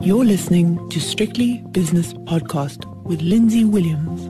You're 0.00 0.24
listening 0.24 0.88
to 0.90 1.00
Strictly 1.00 1.58
Business 1.72 2.12
Podcast 2.14 2.86
with 3.02 3.20
Lindsay 3.20 3.64
Williams. 3.64 4.22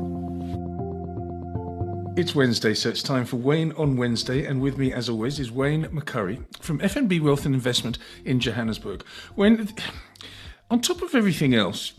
It's 2.18 2.34
Wednesday, 2.34 2.72
so 2.72 2.88
it's 2.88 3.02
time 3.02 3.26
for 3.26 3.36
Wayne 3.36 3.72
on 3.72 3.98
Wednesday, 3.98 4.46
and 4.46 4.62
with 4.62 4.78
me, 4.78 4.94
as 4.94 5.10
always, 5.10 5.38
is 5.38 5.52
Wayne 5.52 5.84
McCurrie 5.88 6.42
from 6.62 6.78
FNB 6.78 7.20
Wealth 7.20 7.44
and 7.44 7.54
Investment 7.54 7.98
in 8.24 8.40
Johannesburg. 8.40 9.04
Wayne, 9.36 9.68
on 10.70 10.80
top 10.80 11.02
of 11.02 11.14
everything 11.14 11.54
else, 11.54 11.92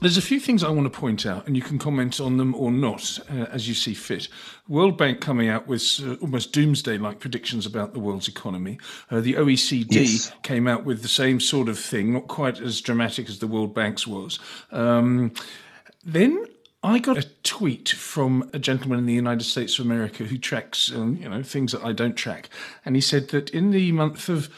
there's 0.00 0.16
a 0.16 0.22
few 0.22 0.38
things 0.38 0.62
I 0.62 0.70
want 0.70 0.92
to 0.92 0.98
point 0.98 1.26
out, 1.26 1.46
and 1.46 1.56
you 1.56 1.62
can 1.62 1.78
comment 1.78 2.20
on 2.20 2.36
them 2.36 2.54
or 2.54 2.70
not 2.70 3.18
uh, 3.30 3.46
as 3.50 3.66
you 3.66 3.74
see 3.74 3.94
fit. 3.94 4.28
World 4.68 4.96
Bank 4.96 5.20
coming 5.20 5.48
out 5.48 5.66
with 5.66 6.00
uh, 6.04 6.14
almost 6.20 6.52
doomsday-like 6.52 7.18
predictions 7.18 7.66
about 7.66 7.94
the 7.94 8.00
world's 8.00 8.28
economy. 8.28 8.78
Uh, 9.10 9.20
the 9.20 9.34
OECD 9.34 9.86
yes. 9.90 10.32
came 10.42 10.68
out 10.68 10.84
with 10.84 11.02
the 11.02 11.08
same 11.08 11.40
sort 11.40 11.68
of 11.68 11.78
thing, 11.78 12.12
not 12.12 12.28
quite 12.28 12.60
as 12.60 12.80
dramatic 12.80 13.28
as 13.28 13.40
the 13.40 13.46
World 13.46 13.74
Bank's 13.74 14.06
was. 14.06 14.38
Um, 14.70 15.32
then 16.04 16.44
I 16.82 17.00
got 17.00 17.18
a 17.18 17.28
tweet 17.42 17.88
from 17.88 18.48
a 18.52 18.58
gentleman 18.58 19.00
in 19.00 19.06
the 19.06 19.14
United 19.14 19.44
States 19.44 19.78
of 19.78 19.84
America 19.84 20.24
who 20.24 20.38
tracks, 20.38 20.92
um, 20.94 21.16
you 21.16 21.28
know, 21.28 21.42
things 21.42 21.72
that 21.72 21.82
I 21.82 21.92
don't 21.92 22.14
track, 22.14 22.48
and 22.84 22.94
he 22.94 23.00
said 23.00 23.28
that 23.28 23.50
in 23.50 23.72
the 23.72 23.90
month 23.92 24.28
of 24.28 24.48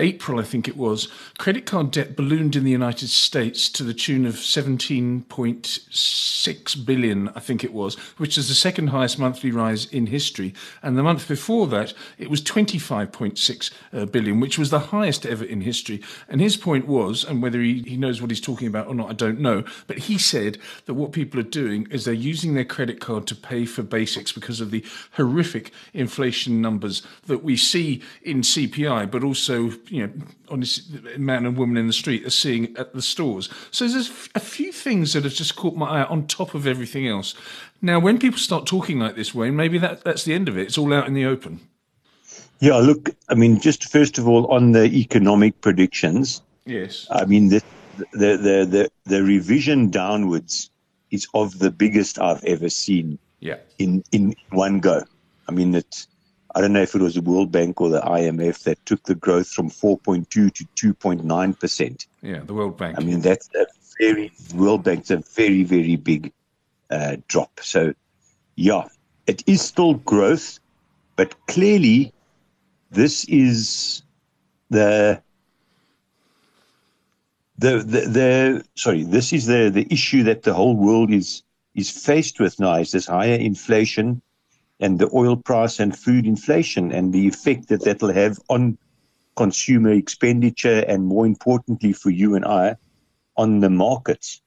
April, 0.00 0.40
I 0.40 0.42
think 0.42 0.66
it 0.66 0.78
was, 0.78 1.08
credit 1.38 1.66
card 1.66 1.90
debt 1.90 2.16
ballooned 2.16 2.56
in 2.56 2.64
the 2.64 2.70
United 2.70 3.10
States 3.10 3.68
to 3.68 3.84
the 3.84 3.92
tune 3.92 4.24
of 4.24 4.36
17.6 4.36 6.86
billion, 6.86 7.28
I 7.28 7.40
think 7.40 7.62
it 7.62 7.74
was, 7.74 7.96
which 8.16 8.38
is 8.38 8.48
the 8.48 8.54
second 8.54 8.86
highest 8.88 9.18
monthly 9.18 9.50
rise 9.50 9.84
in 9.84 10.06
history. 10.06 10.54
And 10.82 10.96
the 10.96 11.02
month 11.02 11.28
before 11.28 11.66
that, 11.68 11.92
it 12.16 12.30
was 12.30 12.40
25.6 12.42 13.70
uh, 13.92 14.06
which 14.40 14.58
was 14.58 14.70
the 14.70 14.80
highest 14.80 15.26
ever 15.26 15.44
in 15.44 15.60
history. 15.60 16.00
And 16.28 16.40
his 16.40 16.56
point 16.56 16.86
was, 16.86 17.22
and 17.22 17.42
whether 17.42 17.60
he, 17.60 17.82
he 17.82 17.98
knows 17.98 18.22
what 18.22 18.30
he's 18.30 18.40
talking 18.40 18.68
about 18.68 18.86
or 18.86 18.94
not, 18.94 19.10
I 19.10 19.14
don't 19.14 19.40
know, 19.40 19.64
but 19.86 19.98
he 19.98 20.16
said 20.16 20.56
that 20.86 20.94
what 20.94 21.12
people 21.12 21.38
are 21.38 21.44
doing 21.44 21.86
is 21.90 22.06
they're 22.06 22.14
using 22.14 22.54
their 22.54 22.64
credit 22.64 23.00
card 23.00 23.26
to 23.26 23.34
pay 23.34 23.66
for 23.66 23.82
basics 23.82 24.32
because 24.32 24.62
of 24.62 24.70
the 24.70 24.82
horrific 25.12 25.72
inflation 25.92 26.62
numbers 26.62 27.02
that 27.26 27.44
we 27.44 27.56
see 27.56 28.00
in 28.22 28.40
CPI, 28.40 29.10
but 29.10 29.22
also 29.22 29.72
you 29.90 30.06
know, 30.06 30.12
honest 30.48 30.90
man 31.18 31.44
and 31.44 31.56
woman 31.56 31.76
in 31.76 31.86
the 31.86 31.92
street 31.92 32.24
are 32.24 32.30
seeing 32.30 32.76
at 32.76 32.94
the 32.94 33.02
stores. 33.02 33.48
So 33.70 33.86
there's 33.88 34.28
a 34.34 34.40
few 34.40 34.72
things 34.72 35.12
that 35.12 35.24
have 35.24 35.34
just 35.34 35.56
caught 35.56 35.74
my 35.74 35.86
eye 35.86 36.04
on 36.04 36.26
top 36.26 36.54
of 36.54 36.66
everything 36.66 37.08
else. 37.08 37.34
Now, 37.82 37.98
when 37.98 38.18
people 38.18 38.38
start 38.38 38.66
talking 38.66 39.00
like 39.00 39.16
this, 39.16 39.34
Wayne, 39.34 39.56
maybe 39.56 39.78
that, 39.78 40.04
that's 40.04 40.24
the 40.24 40.34
end 40.34 40.48
of 40.48 40.56
it. 40.56 40.62
It's 40.62 40.78
all 40.78 40.94
out 40.94 41.08
in 41.08 41.14
the 41.14 41.24
open. 41.24 41.60
Yeah, 42.60 42.76
look, 42.76 43.10
I 43.28 43.34
mean, 43.34 43.58
just 43.58 43.90
first 43.90 44.18
of 44.18 44.28
all, 44.28 44.46
on 44.52 44.72
the 44.72 44.84
economic 44.84 45.60
predictions. 45.60 46.42
Yes. 46.66 47.06
I 47.10 47.24
mean, 47.24 47.48
the, 47.48 47.62
the, 48.12 48.36
the, 48.36 48.66
the, 48.70 48.90
the 49.04 49.22
revision 49.22 49.90
downwards 49.90 50.70
is 51.10 51.26
of 51.34 51.58
the 51.58 51.70
biggest 51.70 52.20
I've 52.20 52.44
ever 52.44 52.68
seen 52.68 53.18
yeah. 53.40 53.56
in, 53.78 54.04
in 54.12 54.36
one 54.50 54.78
go. 54.78 55.02
I 55.48 55.52
mean, 55.52 55.74
it's 55.74 56.06
I 56.54 56.60
don't 56.60 56.72
know 56.72 56.82
if 56.82 56.94
it 56.94 57.00
was 57.00 57.14
the 57.14 57.20
World 57.20 57.52
Bank 57.52 57.80
or 57.80 57.88
the 57.88 58.00
IMF 58.00 58.64
that 58.64 58.84
took 58.84 59.02
the 59.04 59.14
growth 59.14 59.48
from 59.48 59.70
4.2 59.70 60.28
to 60.28 60.94
2.9 60.94 61.58
percent. 61.60 62.06
Yeah, 62.22 62.40
the 62.40 62.54
World 62.54 62.76
Bank. 62.76 62.98
I 62.98 63.02
mean, 63.02 63.20
that's 63.20 63.48
a 63.54 63.66
very 64.00 64.32
World 64.54 64.84
Bank's 64.84 65.10
a 65.10 65.18
very 65.18 65.62
very 65.62 65.96
big 65.96 66.32
uh, 66.90 67.16
drop. 67.28 67.60
So, 67.62 67.94
yeah, 68.56 68.88
it 69.26 69.44
is 69.46 69.62
still 69.62 69.94
growth, 69.94 70.58
but 71.16 71.34
clearly, 71.46 72.12
this 72.90 73.24
is 73.26 74.02
the 74.70 75.22
the, 77.58 77.78
the, 77.78 78.00
the 78.08 78.64
sorry, 78.74 79.04
this 79.04 79.34
is 79.34 79.44
the, 79.44 79.70
the 79.72 79.86
issue 79.92 80.22
that 80.22 80.42
the 80.44 80.54
whole 80.54 80.74
world 80.74 81.12
is 81.12 81.42
is 81.74 81.90
faced 81.90 82.40
with 82.40 82.58
now 82.58 82.74
is 82.74 82.90
this 82.90 83.06
higher 83.06 83.34
inflation 83.34 84.20
and 84.80 84.98
the 84.98 85.10
oil 85.14 85.36
price 85.36 85.78
and 85.78 85.96
food 85.96 86.26
inflation 86.26 86.90
and 86.90 87.12
the 87.12 87.28
effect 87.28 87.68
that 87.68 87.84
that'll 87.84 88.12
have 88.12 88.38
on 88.48 88.76
consumer 89.36 89.92
expenditure 89.92 90.84
and 90.88 91.06
more 91.06 91.26
importantly 91.26 91.92
for 91.92 92.10
you 92.10 92.34
and 92.34 92.44
I 92.44 92.76
on 93.36 93.60
the 93.60 93.70
markets. 93.70 94.42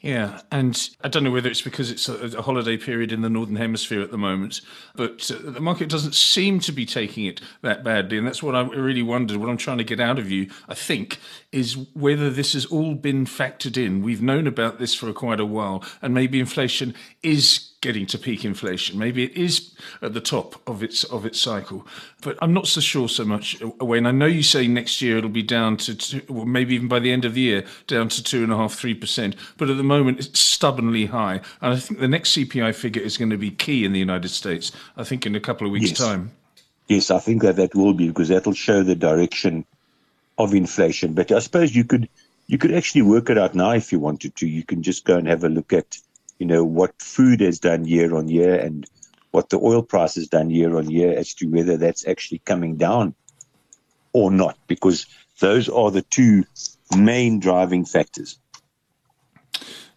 Yeah, 0.00 0.40
and 0.50 0.88
I 1.02 1.08
don't 1.08 1.24
know 1.24 1.30
whether 1.30 1.50
it's 1.50 1.60
because 1.60 1.90
it's 1.90 2.08
a, 2.08 2.40
holiday 2.40 2.78
period 2.78 3.12
in 3.12 3.20
the 3.20 3.28
northern 3.28 3.56
hemisphere 3.56 4.00
at 4.00 4.10
the 4.10 4.16
moment, 4.16 4.62
but 4.94 5.30
uh, 5.30 5.50
the 5.50 5.60
market 5.60 5.90
doesn't 5.90 6.14
seem 6.14 6.58
to 6.60 6.72
be 6.72 6.86
taking 6.86 7.26
it 7.26 7.42
that 7.60 7.84
badly, 7.84 8.16
and 8.16 8.26
that's 8.26 8.42
what 8.42 8.54
I 8.54 8.62
really 8.62 9.02
wondered. 9.02 9.36
What 9.36 9.50
I'm 9.50 9.58
trying 9.58 9.76
to 9.76 9.84
get 9.84 10.00
out 10.00 10.18
of 10.18 10.30
you, 10.30 10.48
I 10.70 10.74
think, 10.74 11.18
is 11.52 11.76
whether 11.92 12.30
this 12.30 12.54
has 12.54 12.64
all 12.64 12.94
been 12.94 13.26
factored 13.26 13.76
in. 13.76 14.00
We've 14.00 14.22
known 14.22 14.46
about 14.46 14.78
this 14.78 14.94
for 14.94 15.12
quite 15.12 15.38
a 15.38 15.44
while, 15.44 15.84
and 16.00 16.14
maybe 16.14 16.40
inflation 16.40 16.94
is 17.22 17.69
getting 17.80 18.06
to 18.06 18.18
peak 18.18 18.44
inflation. 18.44 18.98
Maybe 18.98 19.24
it 19.24 19.36
is 19.36 19.72
at 20.02 20.12
the 20.12 20.20
top 20.20 20.60
of 20.68 20.82
its 20.82 21.04
of 21.04 21.24
its 21.24 21.40
cycle, 21.40 21.86
but 22.20 22.36
I'm 22.42 22.52
not 22.52 22.66
so 22.66 22.80
sure 22.80 23.08
so 23.08 23.24
much. 23.24 23.60
Uh, 23.62 23.84
Wayne, 23.84 24.06
I 24.06 24.10
know 24.10 24.26
you 24.26 24.42
say 24.42 24.66
next 24.66 25.00
year 25.00 25.18
it'll 25.18 25.30
be 25.30 25.42
down 25.42 25.76
to 25.78 25.94
two, 25.94 26.22
well, 26.28 26.44
maybe 26.44 26.74
even 26.74 26.88
by 26.88 26.98
the 26.98 27.12
end 27.12 27.24
of 27.24 27.34
the 27.34 27.40
year 27.40 27.64
down 27.86 28.08
to 28.10 28.22
two 28.22 28.42
and 28.42 28.52
a 28.52 28.56
half, 28.56 28.74
three 28.74 28.94
percent. 28.94 29.36
But 29.56 29.70
at 29.70 29.76
the 29.76 29.82
moment, 29.82 30.20
it's 30.20 30.38
stubbornly 30.38 31.06
high, 31.06 31.40
and 31.60 31.74
I 31.74 31.76
think 31.76 32.00
the 32.00 32.08
next 32.08 32.36
CPI 32.36 32.74
figure 32.74 33.02
is 33.02 33.16
going 33.16 33.30
to 33.30 33.38
be 33.38 33.50
key 33.50 33.84
in 33.84 33.92
the 33.92 33.98
United 33.98 34.28
States. 34.28 34.72
I 34.96 35.04
think 35.04 35.26
in 35.26 35.34
a 35.34 35.40
couple 35.40 35.66
of 35.66 35.72
weeks' 35.72 35.90
yes. 35.90 35.98
time. 35.98 36.32
Yes, 36.88 37.10
I 37.10 37.18
think 37.20 37.42
that 37.42 37.56
that 37.56 37.74
will 37.74 37.94
be 37.94 38.08
because 38.08 38.28
that'll 38.28 38.52
show 38.52 38.82
the 38.82 38.96
direction 38.96 39.64
of 40.38 40.54
inflation. 40.54 41.14
But 41.14 41.30
I 41.30 41.38
suppose 41.38 41.74
you 41.74 41.84
could 41.84 42.08
you 42.46 42.58
could 42.58 42.74
actually 42.74 43.02
work 43.02 43.30
it 43.30 43.38
out 43.38 43.54
now 43.54 43.70
if 43.70 43.92
you 43.92 44.00
wanted 44.00 44.34
to. 44.36 44.46
You 44.46 44.64
can 44.64 44.82
just 44.82 45.04
go 45.04 45.16
and 45.16 45.28
have 45.28 45.44
a 45.44 45.48
look 45.48 45.72
at 45.72 45.98
you 46.40 46.46
know, 46.46 46.64
what 46.64 47.00
food 47.00 47.40
has 47.42 47.60
done 47.60 47.84
year 47.84 48.16
on 48.16 48.26
year 48.26 48.58
and 48.58 48.88
what 49.30 49.50
the 49.50 49.58
oil 49.58 49.82
price 49.82 50.14
has 50.16 50.26
done 50.26 50.50
year 50.50 50.76
on 50.76 50.90
year 50.90 51.16
as 51.16 51.34
to 51.34 51.46
whether 51.46 51.76
that's 51.76 52.08
actually 52.08 52.38
coming 52.38 52.76
down 52.76 53.14
or 54.12 54.30
not, 54.30 54.58
because 54.66 55.06
those 55.38 55.68
are 55.68 55.90
the 55.90 56.02
two 56.02 56.44
main 56.96 57.38
driving 57.38 57.84
factors. 57.84 58.38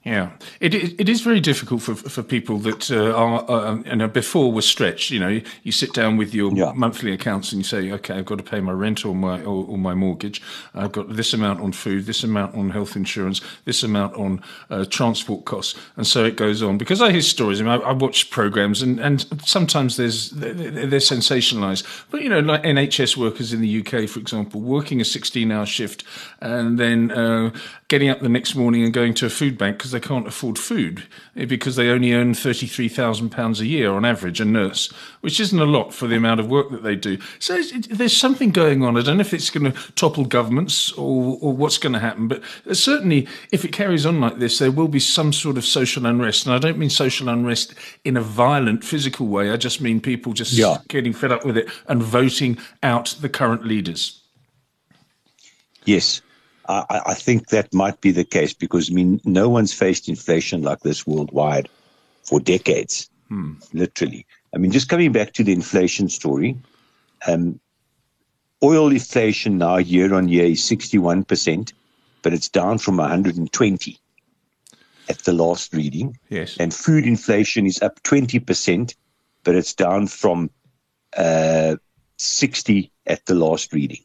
Yeah, 0.04 0.32
it, 0.60 0.74
it, 0.74 1.00
it 1.00 1.08
is 1.08 1.22
very 1.22 1.40
difficult 1.40 1.82
for 1.82 1.96
for 1.96 2.24
people 2.24 2.58
that 2.60 2.92
uh, 2.92 3.14
are 3.14 3.50
uh, 3.50 3.76
you 3.86 3.96
know 3.96 4.10
before 4.10 4.52
were 4.52 4.62
stretched. 4.62 5.12
You 5.12 5.20
know, 5.22 5.30
you, 5.30 5.44
you 5.64 5.72
sit 5.72 5.94
down 5.94 6.18
with 6.18 6.34
your 6.34 6.52
yeah. 6.54 6.74
monthly 6.76 7.14
accounts 7.14 7.54
and 7.54 7.62
you 7.62 7.64
say, 7.64 7.90
okay, 7.90 8.16
I've 8.16 8.26
got 8.26 8.38
to 8.38 8.44
pay 8.44 8.60
my 8.60 8.74
rent 8.74 9.06
or 9.06 9.16
my 9.16 9.42
or, 9.44 9.66
or, 9.66 9.78
my 9.78 9.94
mortgage. 9.94 10.42
I've 10.76 10.92
got 10.92 11.16
this 11.16 11.34
amount 11.34 11.62
on 11.62 11.72
food, 11.72 12.06
this 12.06 12.22
amount 12.22 12.54
on 12.54 12.72
health 12.72 12.98
insurance, 12.98 13.40
this 13.64 13.82
amount 13.82 14.16
on 14.16 14.44
uh, 14.70 14.84
transport 14.84 15.46
costs, 15.46 15.80
and 15.96 16.06
so 16.06 16.26
it 16.26 16.36
goes 16.36 16.62
on. 16.62 16.78
Because 16.78 17.02
I 17.02 17.14
hear 17.14 17.22
stories, 17.22 17.62
I, 17.62 17.64
mean, 17.64 17.82
I, 17.82 17.86
I 17.86 17.94
watch 17.94 18.30
programs, 18.30 18.82
and, 18.82 19.00
and 19.00 19.26
sometimes 19.48 19.96
there's 19.96 20.32
they're, 20.32 20.54
they're 20.54 21.00
sensationalised. 21.00 21.86
But 22.12 22.24
you 22.24 22.28
know, 22.30 22.40
like 22.40 22.64
NHS 22.64 23.16
workers 23.16 23.54
in 23.54 23.62
the 23.62 23.80
UK, 23.80 24.10
for 24.10 24.20
example, 24.20 24.60
working 24.60 25.00
a 25.00 25.06
16-hour 25.06 25.66
shift 25.66 26.04
and 26.42 26.78
then 26.78 27.12
uh, 27.12 27.52
getting 27.94 28.10
up 28.10 28.22
the 28.22 28.28
next 28.30 28.56
morning 28.56 28.84
and 28.84 28.92
going 28.92 29.14
to 29.14 29.28
a 29.28 29.30
food 29.30 29.56
bank 29.56 29.78
because 29.78 29.92
they 29.92 30.00
can't 30.00 30.28
afford 30.28 30.58
food 30.58 31.04
eh, 31.36 31.46
because 31.46 31.76
they 31.76 31.90
only 31.90 32.12
earn 32.12 32.34
£33,000 32.34 33.60
a 33.60 33.68
year 33.68 33.92
on 33.92 34.04
average, 34.04 34.42
a 34.42 34.46
nurse, 34.46 34.92
which 35.22 35.40
isn't 35.40 35.60
a 35.60 35.66
lot 35.66 35.94
for 35.94 36.08
the 36.08 36.16
amount 36.16 36.40
of 36.40 36.48
work 36.48 36.72
that 36.72 36.82
they 36.82 36.96
do. 36.96 37.20
So 37.38 37.62
there's 37.62 38.18
something 38.18 38.50
going 38.50 38.82
on. 38.82 38.98
I 38.98 39.04
don't 39.04 39.18
know 39.18 39.22
if 39.22 39.32
it's 39.32 39.52
going 39.52 39.72
to 39.72 39.92
topple 39.92 40.26
governments 40.26 40.92
or, 40.94 41.38
or 41.40 41.54
what's 41.54 41.78
going 41.78 41.94
to 41.94 42.00
happen, 42.00 42.28
but 42.28 42.42
certainly 42.76 43.28
if 43.52 43.64
it 43.64 43.72
carries 43.72 44.08
on 44.08 44.20
like 44.20 44.40
this, 44.40 44.58
there 44.58 44.72
will 44.72 44.88
be 44.88 45.00
some 45.00 45.32
sort 45.32 45.60
of 45.60 45.64
social 45.64 46.08
unrest. 46.08 46.48
And 46.48 46.56
I 46.56 46.58
don't 46.58 46.80
mean 46.80 46.90
social 46.90 47.30
unrest 47.30 47.76
in 48.04 48.18
a 48.18 48.22
violent 48.22 48.84
physical 48.84 49.28
way. 49.28 49.52
I 49.52 49.58
just 49.58 49.82
mean 49.82 50.02
people 50.02 50.34
just 50.34 50.54
yeah. 50.54 50.78
getting 50.88 51.14
fed 51.14 51.32
up 51.32 51.46
with 51.46 51.58
it 51.58 51.70
and 51.88 52.02
voting 52.02 52.58
out 52.82 53.16
the 53.22 53.30
current 53.30 53.68
leaders. 53.68 54.20
Yes. 55.86 56.24
I, 56.68 57.02
I 57.08 57.14
think 57.14 57.50
that 57.50 57.74
might 57.74 58.00
be 58.02 58.12
the 58.12 58.24
case 58.24 58.54
because 58.54 58.90
I 58.90 58.94
mean, 58.94 59.20
no 59.26 59.50
one's 59.50 59.74
faced 59.74 60.08
inflation 60.08 60.62
like 60.62 60.80
this 60.80 61.06
worldwide 61.06 61.70
for 62.24 62.40
decades, 62.40 63.10
hmm. 63.28 63.54
literally. 63.74 64.26
I 64.54 64.58
mean, 64.58 64.72
just 64.72 64.90
coming 64.90 65.12
back 65.12 65.34
to 65.34 65.44
the 65.44 65.52
inflation 65.52 66.10
story, 66.10 66.58
um, 67.28 67.60
oil 68.64 68.92
inflation 68.92 69.58
now 69.58 69.78
year 69.78 70.14
on 70.14 70.30
year 70.30 70.46
is 70.46 70.62
61%, 70.62 71.74
but 72.22 72.34
it's 72.34 72.50
down 72.50 72.78
from 72.78 72.98
120 72.98 74.00
at 75.10 75.20
the 75.20 75.34
last 75.34 75.74
reading. 75.74 76.18
Yes. 76.30 76.56
And 76.58 76.74
food 76.74 77.06
inflation 77.06 77.66
is 77.66 77.82
up 77.82 78.02
20%, 78.04 78.96
but 79.44 79.56
it's 79.56 79.74
down 79.74 80.08
from 80.08 80.50
uh, 81.18 81.76
60 82.18 82.92
at 83.08 83.26
the 83.26 83.36
last 83.36 83.74
reading. 83.74 84.04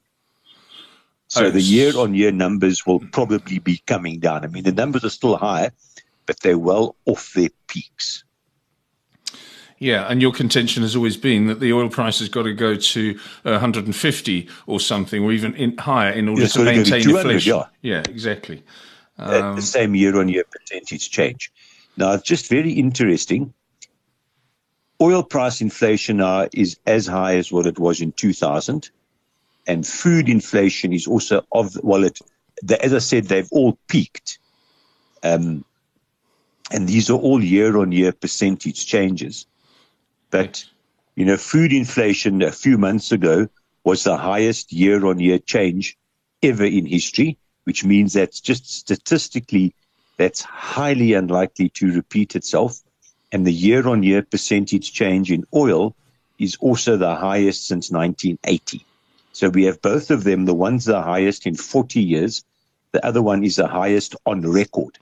So 1.29 1.51
the 1.51 1.61
year 1.61 1.97
on 1.97 2.15
year 2.15 2.33
numbers 2.33 2.87
will 2.87 3.01
probably 3.01 3.59
be 3.59 3.83
coming 3.87 4.19
down. 4.19 4.45
I 4.45 4.49
mean, 4.49 4.65
the 4.65 4.73
numbers 4.73 5.05
are 5.05 5.11
still 5.11 5.37
high, 5.37 5.71
but 6.25 6.41
they're 6.41 6.59
well 6.59 6.97
off 7.05 7.33
their 7.35 7.51
peaks. 7.67 8.25
Yeah, 9.79 10.07
and 10.09 10.21
your 10.21 10.33
contention 10.33 10.83
has 10.83 10.97
always 10.97 11.17
been 11.17 11.47
that 11.47 11.61
the 11.61 11.73
oil 11.73 11.89
price 11.89 12.19
has 12.19 12.29
got 12.29 12.45
to 12.45 12.55
go 12.55 12.75
to 12.75 13.19
uh, 13.45 13.51
150 13.51 14.49
or 14.67 14.81
something, 14.81 15.23
or 15.23 15.31
even 15.31 15.55
in, 15.55 15.77
higher, 15.77 16.11
in 16.11 16.29
order 16.29 16.49
to 16.49 16.65
maintain 16.65 17.09
inflation. 17.09 17.57
Yeah, 17.57 17.67
yeah 17.83 18.03
exactly. 18.09 18.65
Um, 19.19 19.57
the 19.57 19.63
same 19.63 19.95
year-on-year 19.95 20.45
percentage 20.51 21.11
change. 21.11 21.53
Now, 21.97 22.13
it's 22.13 22.25
just 22.25 22.49
very 22.49 22.73
interesting. 22.73 23.53
Oil 25.01 25.23
price 25.23 25.61
inflation 25.61 26.17
now 26.17 26.49
is 26.53 26.79
as 26.87 27.07
high 27.07 27.37
as 27.37 27.53
what 27.53 27.67
it 27.67 27.79
was 27.79 28.01
in 28.01 28.13
2000, 28.13 28.91
and 29.69 29.87
food 29.87 30.29
inflation 30.29 30.93
is 30.93 31.06
also 31.06 31.44
of 31.53 31.79
well. 31.85 32.09
The, 32.62 32.85
as 32.85 32.93
I 32.93 32.99
said, 32.99 33.26
they've 33.26 33.53
all 33.53 33.79
peaked. 33.87 34.38
Um, 35.23 35.65
and 36.73 36.88
these 36.88 37.09
are 37.09 37.19
all 37.19 37.43
year-on-year 37.43 38.12
percentage 38.12 38.87
changes. 38.87 39.47
But, 40.31 40.65
you 41.15 41.25
know, 41.25 41.37
food 41.37 41.73
inflation 41.73 42.43
a 42.43 42.50
few 42.50 42.76
months 42.79 43.12
ago 43.12 43.49
was 43.85 44.05
the 44.05 44.17
highest 44.17 44.73
year 44.73 45.06
on 45.06 45.20
year 45.20 45.38
change 45.38 45.97
ever 46.43 46.64
in 46.64 46.87
history, 46.87 47.38
which 47.64 47.85
means 47.85 48.14
that 48.14 48.32
just 48.32 48.69
statistically, 48.71 49.75
that's 50.17 50.43
highly 50.43 51.12
unlikely 51.12 51.69
to 51.71 51.93
repeat 51.93 52.35
itself. 52.35 52.81
And 53.32 53.47
the 53.47 53.53
year 53.53 53.87
on 53.87 54.03
year 54.03 54.23
percentage 54.23 54.93
change 54.93 55.31
in 55.31 55.44
oil 55.55 55.94
is 56.38 56.56
also 56.56 56.97
the 56.97 57.14
highest 57.14 57.67
since 57.67 57.91
1980. 57.91 58.85
So 59.38 59.50
we 59.50 59.67
have 59.67 59.81
both 59.81 60.11
of 60.11 60.25
them. 60.25 60.46
The 60.46 60.55
one's 60.55 60.87
the 60.87 61.00
highest 61.00 61.46
in 61.46 61.55
40 61.55 62.02
years. 62.02 62.44
The 62.90 63.06
other 63.06 63.23
one 63.23 63.44
is 63.44 63.55
the 63.55 63.69
highest 63.69 64.17
on 64.26 64.40
record. 64.40 64.99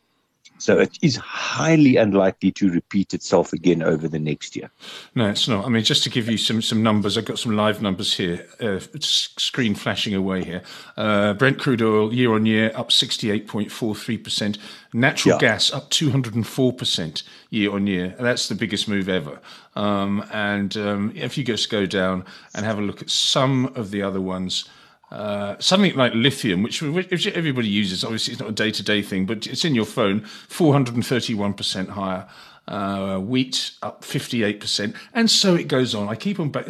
So 0.58 0.78
it 0.78 0.98
is 1.02 1.16
highly 1.16 1.96
unlikely 1.96 2.52
to 2.52 2.70
repeat 2.70 3.12
itself 3.12 3.52
again 3.52 3.82
over 3.82 4.08
the 4.08 4.18
next 4.18 4.56
year. 4.56 4.70
No, 5.14 5.28
it's 5.28 5.48
not. 5.48 5.66
I 5.66 5.68
mean, 5.68 5.84
just 5.84 6.02
to 6.04 6.10
give 6.10 6.28
you 6.28 6.38
some 6.38 6.62
some 6.62 6.82
numbers, 6.82 7.18
I've 7.18 7.24
got 7.24 7.38
some 7.38 7.56
live 7.56 7.82
numbers 7.82 8.14
here. 8.14 8.46
Uh, 8.60 8.80
screen 9.00 9.74
flashing 9.74 10.14
away 10.14 10.44
here. 10.44 10.62
Uh, 10.96 11.34
Brent 11.34 11.58
crude 11.58 11.82
oil 11.82 12.12
year 12.12 12.32
on 12.32 12.46
year 12.46 12.72
up 12.74 12.90
68.43 12.90 14.24
percent. 14.24 14.58
Natural 14.92 15.34
yeah. 15.34 15.40
gas 15.40 15.72
up 15.72 15.90
204 15.90 16.72
percent 16.72 17.22
year 17.50 17.72
on 17.72 17.86
year. 17.86 18.14
That's 18.18 18.48
the 18.48 18.54
biggest 18.54 18.88
move 18.88 19.08
ever. 19.08 19.40
Um, 19.74 20.24
and 20.32 20.76
um, 20.76 21.12
if 21.14 21.36
you 21.36 21.44
just 21.44 21.70
go 21.70 21.84
down 21.84 22.24
and 22.54 22.64
have 22.64 22.78
a 22.78 22.82
look 22.82 23.02
at 23.02 23.10
some 23.10 23.66
of 23.74 23.90
the 23.90 24.02
other 24.02 24.20
ones. 24.20 24.68
Uh, 25.10 25.54
something 25.60 25.94
like 25.94 26.12
lithium, 26.14 26.62
which, 26.62 26.82
which 26.82 27.26
everybody 27.28 27.68
uses, 27.68 28.02
obviously 28.02 28.32
it's 28.32 28.40
not 28.40 28.48
a 28.48 28.52
day 28.52 28.72
to 28.72 28.82
day 28.82 29.02
thing, 29.02 29.24
but 29.24 29.46
it's 29.46 29.64
in 29.64 29.74
your 29.74 29.84
phone, 29.84 30.20
431% 30.20 31.88
higher. 31.90 32.28
Uh, 32.68 33.18
wheat 33.18 33.70
up 33.82 34.02
58%, 34.02 34.92
and 35.14 35.30
so 35.30 35.54
it 35.54 35.68
goes 35.68 35.94
on. 35.94 36.08
I 36.08 36.16
keep 36.16 36.40
on 36.40 36.48
back. 36.48 36.66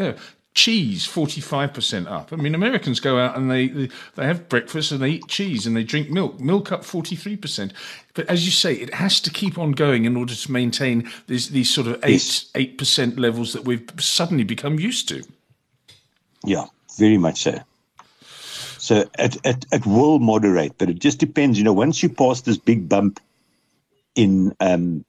Cheese 0.53 1.07
45% 1.07 2.07
up. 2.07 2.33
I 2.33 2.37
mean, 2.37 2.55
Americans 2.55 3.01
go 3.01 3.19
out 3.19 3.37
and 3.37 3.51
they, 3.51 3.69
they 3.69 4.27
have 4.27 4.49
breakfast 4.49 4.91
and 4.91 5.03
they 5.03 5.11
eat 5.11 5.29
cheese 5.29 5.67
and 5.67 5.77
they 5.77 5.85
drink 5.85 6.11
milk. 6.11 6.41
Milk 6.41 6.73
up 6.73 6.83
43%. 6.83 7.73
But 8.15 8.27
as 8.27 8.47
you 8.47 8.53
say, 8.53 8.73
it 8.73 8.93
has 8.95 9.21
to 9.21 9.31
keep 9.31 9.59
on 9.59 9.73
going 9.73 10.07
in 10.07 10.17
order 10.17 10.35
to 10.35 10.53
maintain 10.53 11.11
these, 11.27 11.51
these 11.51 11.73
sort 11.73 11.87
of 11.87 12.03
8, 12.03 12.11
yes. 12.11 12.51
8% 12.55 13.19
levels 13.19 13.53
that 13.53 13.65
we've 13.65 13.87
suddenly 13.99 14.45
become 14.45 14.79
used 14.79 15.09
to. 15.11 15.23
Yeah, 16.43 16.67
very 16.99 17.19
much 17.19 17.43
so. 17.43 17.59
So 18.87 19.05
it, 19.19 19.37
it, 19.45 19.67
it 19.73 19.85
will 19.85 20.21
moderate, 20.21 20.79
but 20.79 20.89
it 20.89 21.01
just 21.01 21.19
depends. 21.19 21.59
You 21.59 21.65
know, 21.65 21.73
once 21.73 22.05
you 22.05 22.09
pass 22.09 22.43
this 22.43 22.57
big 22.57 22.89
bump 22.89 23.19
in 24.15 24.55
um, 24.61 25.05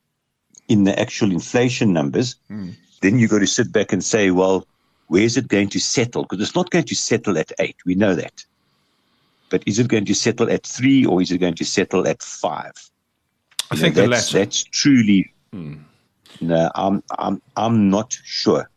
in 0.67 0.83
the 0.83 0.99
actual 0.99 1.31
inflation 1.31 1.93
numbers, 1.93 2.37
mm. 2.49 2.73
then 3.01 3.19
you've 3.19 3.29
got 3.29 3.37
to 3.37 3.45
sit 3.45 3.71
back 3.71 3.93
and 3.93 4.03
say, 4.03 4.31
well, 4.31 4.65
where's 5.09 5.37
it 5.37 5.47
going 5.47 5.69
to 5.69 5.79
settle? 5.79 6.23
Because 6.23 6.41
it's 6.41 6.55
not 6.55 6.71
going 6.71 6.85
to 6.85 6.95
settle 6.95 7.37
at 7.37 7.51
eight. 7.59 7.75
We 7.85 7.93
know 7.93 8.15
that. 8.15 8.43
But 9.51 9.61
is 9.67 9.77
it 9.77 9.89
going 9.89 10.05
to 10.05 10.15
settle 10.15 10.49
at 10.49 10.65
three 10.65 11.05
or 11.05 11.21
is 11.21 11.31
it 11.31 11.37
going 11.37 11.53
to 11.53 11.63
settle 11.63 12.07
at 12.07 12.23
five? 12.23 12.73
I 13.69 13.75
you 13.75 13.81
think 13.81 13.95
know, 13.95 14.07
that's. 14.09 14.31
That's 14.31 14.63
truly. 14.63 15.31
Mm. 15.53 15.83
No, 16.41 16.71
I'm 16.73 17.03
I'm 17.11 17.43
I'm 17.55 17.91
not 17.91 18.17
sure. 18.23 18.71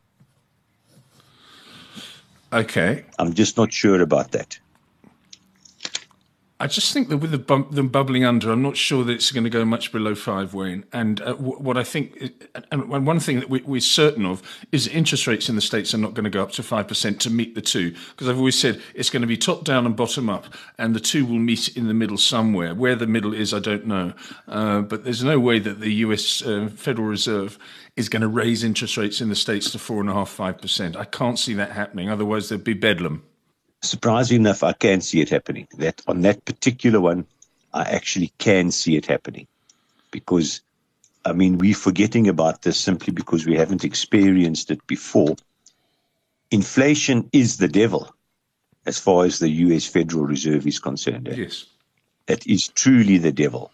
Okay. 2.53 3.07
I'm 3.19 3.33
just 3.33 3.57
not 3.57 3.73
sure 3.73 4.03
about 4.03 4.33
that. 4.33 4.61
I 6.63 6.67
just 6.67 6.93
think 6.93 7.09
that 7.09 7.17
with 7.17 7.31
the 7.31 7.39
bump, 7.39 7.71
them 7.71 7.89
bubbling 7.89 8.23
under, 8.23 8.53
I'm 8.53 8.61
not 8.61 8.77
sure 8.77 9.03
that 9.05 9.13
it's 9.13 9.33
going 9.33 9.45
to 9.45 9.51
go 9.51 9.65
much 9.65 9.93
below 9.93 10.15
five, 10.15 10.53
Wayne. 10.53 10.85
And 10.93 11.19
uh, 11.23 11.33
w- 11.33 11.59
what 11.59 11.79
I 11.79 11.83
think, 11.83 12.35
and 12.71 12.87
one 12.91 13.19
thing 13.19 13.41
that 13.41 13.49
we, 13.49 13.79
are 13.79 13.81
certain 13.81 14.27
of 14.27 14.43
is 14.71 14.85
that 14.85 14.93
interest 14.93 15.27
rates 15.27 15.49
in 15.49 15.55
the 15.55 15.63
States 15.63 15.95
are 15.95 15.99
not 15.99 16.13
going 16.13 16.25
to 16.25 16.31
go 16.31 16.43
up 16.43 16.53
to 16.53 16.63
5% 16.63 17.19
to 17.21 17.31
meet 17.31 17.55
the 17.55 17.63
two. 17.63 17.93
Because 18.11 18.29
I've 18.29 18.37
always 18.37 18.59
said 18.59 18.79
it's 18.95 19.09
going 19.09 19.23
to 19.23 19.27
be 19.27 19.39
top 19.39 19.65
down 19.65 19.87
and 19.87 19.97
bottom 19.97 20.29
up, 20.29 20.53
and 20.77 20.95
the 20.95 21.01
two 21.01 21.25
will 21.25 21.39
meet 21.39 21.75
in 21.79 21.89
the 21.89 21.95
middle 21.95 22.19
somewhere. 22.19 22.75
Where 22.75 22.95
the 22.95 23.07
middle 23.07 23.33
is, 23.33 23.55
I 23.55 23.61
don't 23.61 23.87
know. 23.87 24.13
Uh, 24.47 24.83
but 24.83 25.05
there's 25.05 25.25
no 25.25 25.41
way 25.41 25.61
that 25.61 25.81
the 25.81 25.95
US 25.95 26.43
uh, 26.43 26.69
Federal 26.77 27.09
Reserve 27.09 27.59
is 27.97 28.11
going 28.11 28.21
to 28.23 28.29
raise 28.29 28.65
interest 28.65 28.99
rates 28.99 29.23
in 29.23 29.31
the 29.31 29.35
States 29.35 29.71
to 29.71 29.79
4.5%, 29.79 30.61
5%. 30.61 30.97
I 30.97 31.07
can't 31.07 31.39
see 31.39 31.55
that 31.55 31.73
happening. 31.73 32.11
Otherwise, 32.11 32.51
there'd 32.51 32.65
be 32.65 32.75
bedlam 32.75 33.23
surprisingly 33.83 34.41
enough, 34.41 34.63
I 34.63 34.73
can 34.73 35.01
see 35.01 35.21
it 35.21 35.29
happening. 35.29 35.67
That 35.79 36.03
on 36.07 36.23
that 36.23 36.45
particular 36.45 37.01
one, 37.01 37.27
I 37.73 37.83
actually 37.83 38.33
can 38.39 38.71
see 38.71 38.97
it 38.97 39.07
happening 39.07 39.47
because, 40.11 40.61
I 41.25 41.33
mean, 41.33 41.59
we're 41.59 41.75
forgetting 41.75 42.29
about 42.29 42.63
this 42.63 42.79
simply 42.79 43.13
because 43.13 43.47
we 43.47 43.57
haven't 43.57 43.85
experienced 43.85 44.71
it 44.71 44.87
before. 44.87 45.37
Inflation 46.51 47.29
is 47.33 47.59
the 47.59 47.69
devil 47.69 48.13
as 48.87 48.99
far 48.99 49.25
as 49.25 49.39
the 49.39 49.49
US 49.49 49.87
Federal 49.87 50.25
Reserve 50.25 50.67
is 50.67 50.79
concerned. 50.79 51.29
Yes. 51.31 51.67
That 52.27 52.47
is 52.47 52.69
truly 52.69 53.19
the 53.19 53.33
devil. 53.33 53.71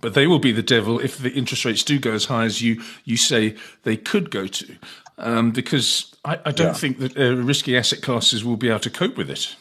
But 0.00 0.14
they 0.14 0.26
will 0.28 0.38
be 0.38 0.52
the 0.52 0.62
devil 0.62 1.00
if 1.00 1.18
the 1.18 1.32
interest 1.32 1.64
rates 1.64 1.82
do 1.82 1.98
go 1.98 2.12
as 2.12 2.26
high 2.26 2.44
as 2.44 2.62
you, 2.62 2.82
you 3.04 3.16
say 3.16 3.56
they 3.82 3.96
could 3.96 4.30
go 4.30 4.46
to 4.46 4.76
um, 5.18 5.50
because 5.50 6.14
I, 6.24 6.38
I 6.44 6.52
don't 6.52 6.68
yeah. 6.68 6.72
think 6.72 6.98
that 6.98 7.16
uh, 7.16 7.34
risky 7.36 7.76
asset 7.76 8.02
classes 8.02 8.44
will 8.44 8.56
be 8.56 8.68
able 8.68 8.80
to 8.80 8.90
cope 8.90 9.16
with 9.16 9.30
it. 9.30 9.56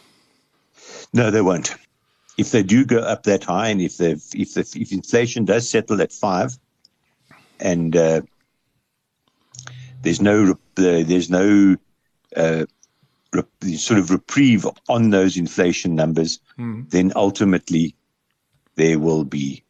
No, 1.13 1.31
they 1.31 1.41
won't. 1.41 1.75
If 2.37 2.51
they 2.51 2.63
do 2.63 2.85
go 2.85 2.99
up 2.99 3.23
that 3.23 3.43
high, 3.43 3.69
and 3.69 3.81
if 3.81 3.99
if 3.99 4.53
the, 4.53 4.61
if 4.75 4.91
inflation 4.91 5.45
does 5.45 5.67
settle 5.67 6.01
at 6.01 6.11
five, 6.11 6.57
and 7.59 7.95
uh, 7.95 8.21
there's 10.03 10.21
no 10.21 10.51
uh, 10.51 10.55
there's 10.75 11.29
no 11.29 11.77
uh, 12.35 12.65
sort 13.75 13.99
of 13.99 14.11
reprieve 14.11 14.67
on 14.87 15.09
those 15.09 15.37
inflation 15.37 15.95
numbers, 15.95 16.39
mm. 16.59 16.87
then 16.91 17.11
ultimately 17.15 17.95
there 18.75 18.99
will 18.99 19.23
be 19.23 19.63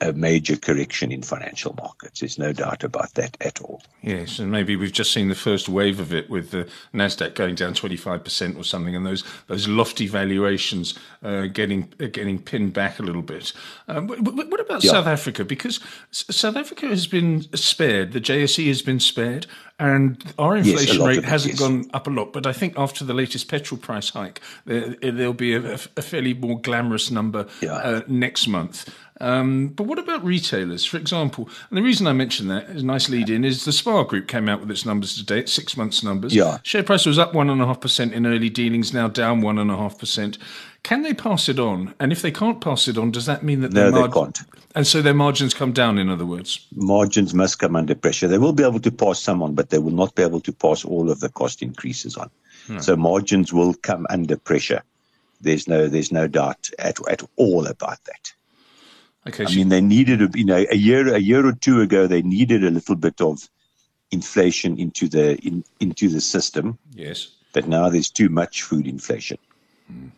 a 0.00 0.12
major 0.12 0.56
correction 0.56 1.12
in 1.12 1.22
financial 1.22 1.74
markets. 1.74 2.20
There's 2.20 2.38
no 2.38 2.52
doubt 2.52 2.84
about 2.84 3.14
that 3.14 3.36
at 3.40 3.60
all. 3.60 3.82
Yes, 4.02 4.38
and 4.38 4.50
maybe 4.50 4.76
we've 4.76 4.92
just 4.92 5.12
seen 5.12 5.28
the 5.28 5.34
first 5.34 5.68
wave 5.68 6.00
of 6.00 6.14
it 6.14 6.30
with 6.30 6.50
the 6.50 6.68
Nasdaq 6.94 7.34
going 7.34 7.54
down 7.54 7.74
25% 7.74 8.56
or 8.58 8.64
something, 8.64 8.96
and 8.96 9.06
those 9.06 9.24
those 9.46 9.68
lofty 9.68 10.06
valuations 10.06 10.98
uh, 11.22 11.46
getting 11.46 11.92
uh, 12.00 12.06
getting 12.06 12.38
pinned 12.38 12.72
back 12.72 12.98
a 12.98 13.02
little 13.02 13.22
bit. 13.22 13.52
Um, 13.88 14.08
what 14.08 14.60
about 14.60 14.82
yeah. 14.82 14.92
South 14.92 15.06
Africa? 15.06 15.44
Because 15.44 15.80
South 16.10 16.56
Africa 16.56 16.86
has 16.86 17.06
been 17.06 17.42
spared. 17.54 18.12
The 18.12 18.20
JSE 18.20 18.66
has 18.68 18.82
been 18.82 19.00
spared, 19.00 19.46
and 19.78 20.32
our 20.38 20.56
inflation 20.56 21.00
yes, 21.00 21.06
rate 21.06 21.24
hasn't 21.24 21.54
yes. 21.54 21.60
gone 21.60 21.90
up 21.94 22.06
a 22.06 22.10
lot. 22.10 22.32
But 22.32 22.46
I 22.46 22.52
think 22.52 22.78
after 22.78 23.04
the 23.04 23.14
latest 23.14 23.48
petrol 23.48 23.78
price 23.78 24.10
hike, 24.10 24.40
there, 24.64 24.94
will 25.02 25.32
be 25.32 25.54
a, 25.54 25.72
a, 25.72 26.02
fairly 26.02 26.34
more 26.34 26.60
glamorous 26.60 27.10
number 27.10 27.46
yeah. 27.62 27.72
uh, 27.72 28.02
next 28.06 28.46
month. 28.46 28.88
Um, 29.20 29.68
but 29.68 29.84
what 29.84 29.98
about 29.98 30.24
retailers, 30.24 30.84
for 30.84 30.96
example? 30.96 31.48
And 31.68 31.76
the 31.76 31.82
reason 31.82 32.06
I 32.06 32.12
mention 32.12 32.48
that, 32.48 32.70
is 32.70 32.82
a 32.82 32.86
nice 32.86 33.08
lead 33.08 33.28
in, 33.28 33.44
is 33.44 33.64
the 33.64 33.72
SPAR 33.72 34.04
Group 34.04 34.28
came 34.28 34.48
out 34.48 34.60
with 34.60 34.70
its 34.70 34.86
numbers 34.86 35.16
today, 35.16 35.40
its 35.40 35.52
six 35.52 35.76
months 35.76 36.02
numbers. 36.02 36.34
Yeah. 36.34 36.58
Share 36.62 36.82
price 36.82 37.04
was 37.04 37.18
up 37.18 37.32
1.5% 37.32 38.12
in 38.12 38.26
early 38.26 38.48
dealings, 38.48 38.94
now 38.94 39.08
down 39.08 39.42
1.5%. 39.42 40.38
Can 40.82 41.02
they 41.02 41.12
pass 41.12 41.48
it 41.48 41.58
on? 41.58 41.94
And 42.00 42.12
if 42.12 42.22
they 42.22 42.30
can't 42.30 42.60
pass 42.60 42.88
it 42.88 42.96
on, 42.96 43.10
does 43.10 43.26
that 43.26 43.42
mean 43.42 43.60
that 43.60 43.72
no, 43.72 43.90
they 43.90 44.08
can't? 44.08 44.40
And 44.74 44.86
so 44.86 45.02
their 45.02 45.14
margins 45.14 45.52
come 45.52 45.72
down, 45.72 45.98
in 45.98 46.08
other 46.08 46.24
words? 46.24 46.66
Margins 46.74 47.34
must 47.34 47.58
come 47.58 47.76
under 47.76 47.94
pressure. 47.94 48.28
They 48.28 48.38
will 48.38 48.54
be 48.54 48.62
able 48.62 48.80
to 48.80 48.90
pass 48.90 49.20
some 49.20 49.42
on, 49.42 49.54
but 49.54 49.68
they 49.68 49.78
will 49.78 49.90
not 49.92 50.14
be 50.14 50.22
able 50.22 50.40
to 50.40 50.52
pass 50.52 50.84
all 50.84 51.10
of 51.10 51.20
the 51.20 51.28
cost 51.28 51.60
increases 51.60 52.16
on. 52.16 52.30
Hmm. 52.66 52.78
So 52.78 52.96
margins 52.96 53.52
will 53.52 53.74
come 53.74 54.06
under 54.08 54.38
pressure. 54.38 54.82
There's 55.42 55.68
no, 55.68 55.88
there's 55.88 56.12
no 56.12 56.26
doubt 56.28 56.70
at, 56.78 56.98
at 57.08 57.22
all 57.36 57.66
about 57.66 58.02
that. 58.04 58.32
Okay. 59.28 59.44
I 59.44 59.46
so 59.46 59.56
mean, 59.56 59.68
they 59.68 59.80
needed, 59.80 60.22
a, 60.22 60.30
you 60.34 60.44
know, 60.44 60.64
a 60.70 60.76
year, 60.76 61.14
a 61.14 61.18
year 61.18 61.46
or 61.46 61.52
two 61.52 61.80
ago, 61.80 62.06
they 62.06 62.22
needed 62.22 62.64
a 62.64 62.70
little 62.70 62.96
bit 62.96 63.20
of 63.20 63.48
inflation 64.10 64.78
into 64.78 65.08
the 65.08 65.36
in, 65.36 65.64
into 65.78 66.08
the 66.08 66.20
system. 66.20 66.78
Yes. 66.94 67.30
But 67.52 67.68
now 67.68 67.88
there's 67.88 68.10
too 68.10 68.28
much 68.28 68.62
food 68.62 68.86
inflation. 68.86 69.38
Hmm. 69.86 70.08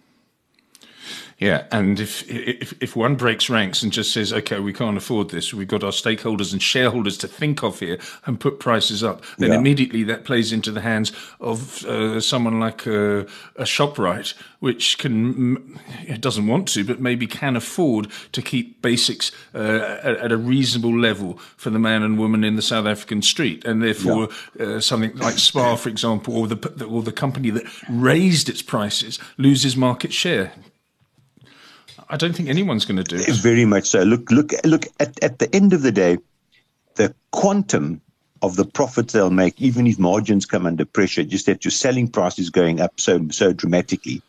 Yeah, 1.42 1.64
and 1.72 1.98
if, 1.98 2.30
if 2.30 2.72
if 2.80 2.94
one 2.94 3.16
breaks 3.16 3.50
ranks 3.50 3.82
and 3.82 3.90
just 3.90 4.12
says, 4.12 4.32
"Okay, 4.32 4.60
we 4.60 4.72
can't 4.72 4.96
afford 4.96 5.30
this. 5.30 5.52
We've 5.52 5.66
got 5.66 5.82
our 5.82 5.90
stakeholders 5.90 6.52
and 6.52 6.62
shareholders 6.62 7.18
to 7.18 7.26
think 7.26 7.64
of 7.64 7.80
here," 7.80 7.98
and 8.26 8.38
put 8.38 8.60
prices 8.60 9.02
up, 9.02 9.24
then 9.38 9.50
yeah. 9.50 9.58
immediately 9.58 10.04
that 10.04 10.24
plays 10.24 10.52
into 10.52 10.70
the 10.70 10.82
hands 10.82 11.10
of 11.40 11.84
uh, 11.84 12.20
someone 12.20 12.60
like 12.60 12.86
a, 12.86 13.22
a 13.56 13.64
Shoprite, 13.64 14.34
which 14.60 14.98
can 14.98 15.80
it 16.06 16.20
doesn't 16.20 16.46
want 16.46 16.68
to, 16.68 16.84
but 16.84 17.00
maybe 17.00 17.26
can 17.26 17.56
afford 17.56 18.06
to 18.30 18.40
keep 18.40 18.80
basics 18.80 19.32
uh, 19.52 19.98
at, 20.04 20.18
at, 20.18 20.30
a 20.30 20.36
reasonable 20.36 20.96
level 20.96 21.38
for 21.56 21.70
the 21.70 21.78
man 21.80 22.04
and 22.04 22.20
woman 22.20 22.44
in 22.44 22.54
the 22.54 22.62
South 22.62 22.86
African 22.86 23.20
street, 23.20 23.64
and 23.64 23.82
therefore 23.82 24.28
yeah. 24.60 24.66
uh, 24.66 24.80
something 24.80 25.16
like 25.16 25.38
Spar, 25.38 25.76
for 25.76 25.88
example, 25.88 26.36
or 26.36 26.46
the 26.46 26.84
or 26.84 27.02
the 27.02 27.10
company 27.10 27.50
that 27.50 27.64
raised 27.90 28.48
its 28.48 28.62
prices 28.62 29.18
loses 29.38 29.76
market 29.76 30.12
share. 30.12 30.52
I 32.12 32.16
don't 32.16 32.36
think 32.36 32.50
anyone's 32.50 32.84
going 32.84 33.02
to 33.02 33.04
do 33.04 33.16
it. 33.16 33.36
Very 33.36 33.64
much 33.64 33.86
so. 33.88 34.02
Look, 34.02 34.30
look, 34.30 34.52
look. 34.64 34.84
At, 35.00 35.24
at 35.24 35.38
the 35.38 35.52
end 35.56 35.72
of 35.72 35.80
the 35.80 35.90
day, 35.90 36.18
the 36.96 37.14
quantum 37.30 38.02
of 38.42 38.56
the 38.56 38.66
profits 38.66 39.14
they'll 39.14 39.30
make, 39.30 39.58
even 39.62 39.86
if 39.86 39.98
margins 39.98 40.44
come 40.44 40.66
under 40.66 40.84
pressure, 40.84 41.24
just 41.24 41.46
that 41.46 41.64
your 41.64 41.72
selling 41.72 42.08
price 42.08 42.38
is 42.38 42.50
going 42.50 42.80
up 42.82 43.00
so 43.00 43.26
so 43.30 43.54
dramatically, 43.54 44.20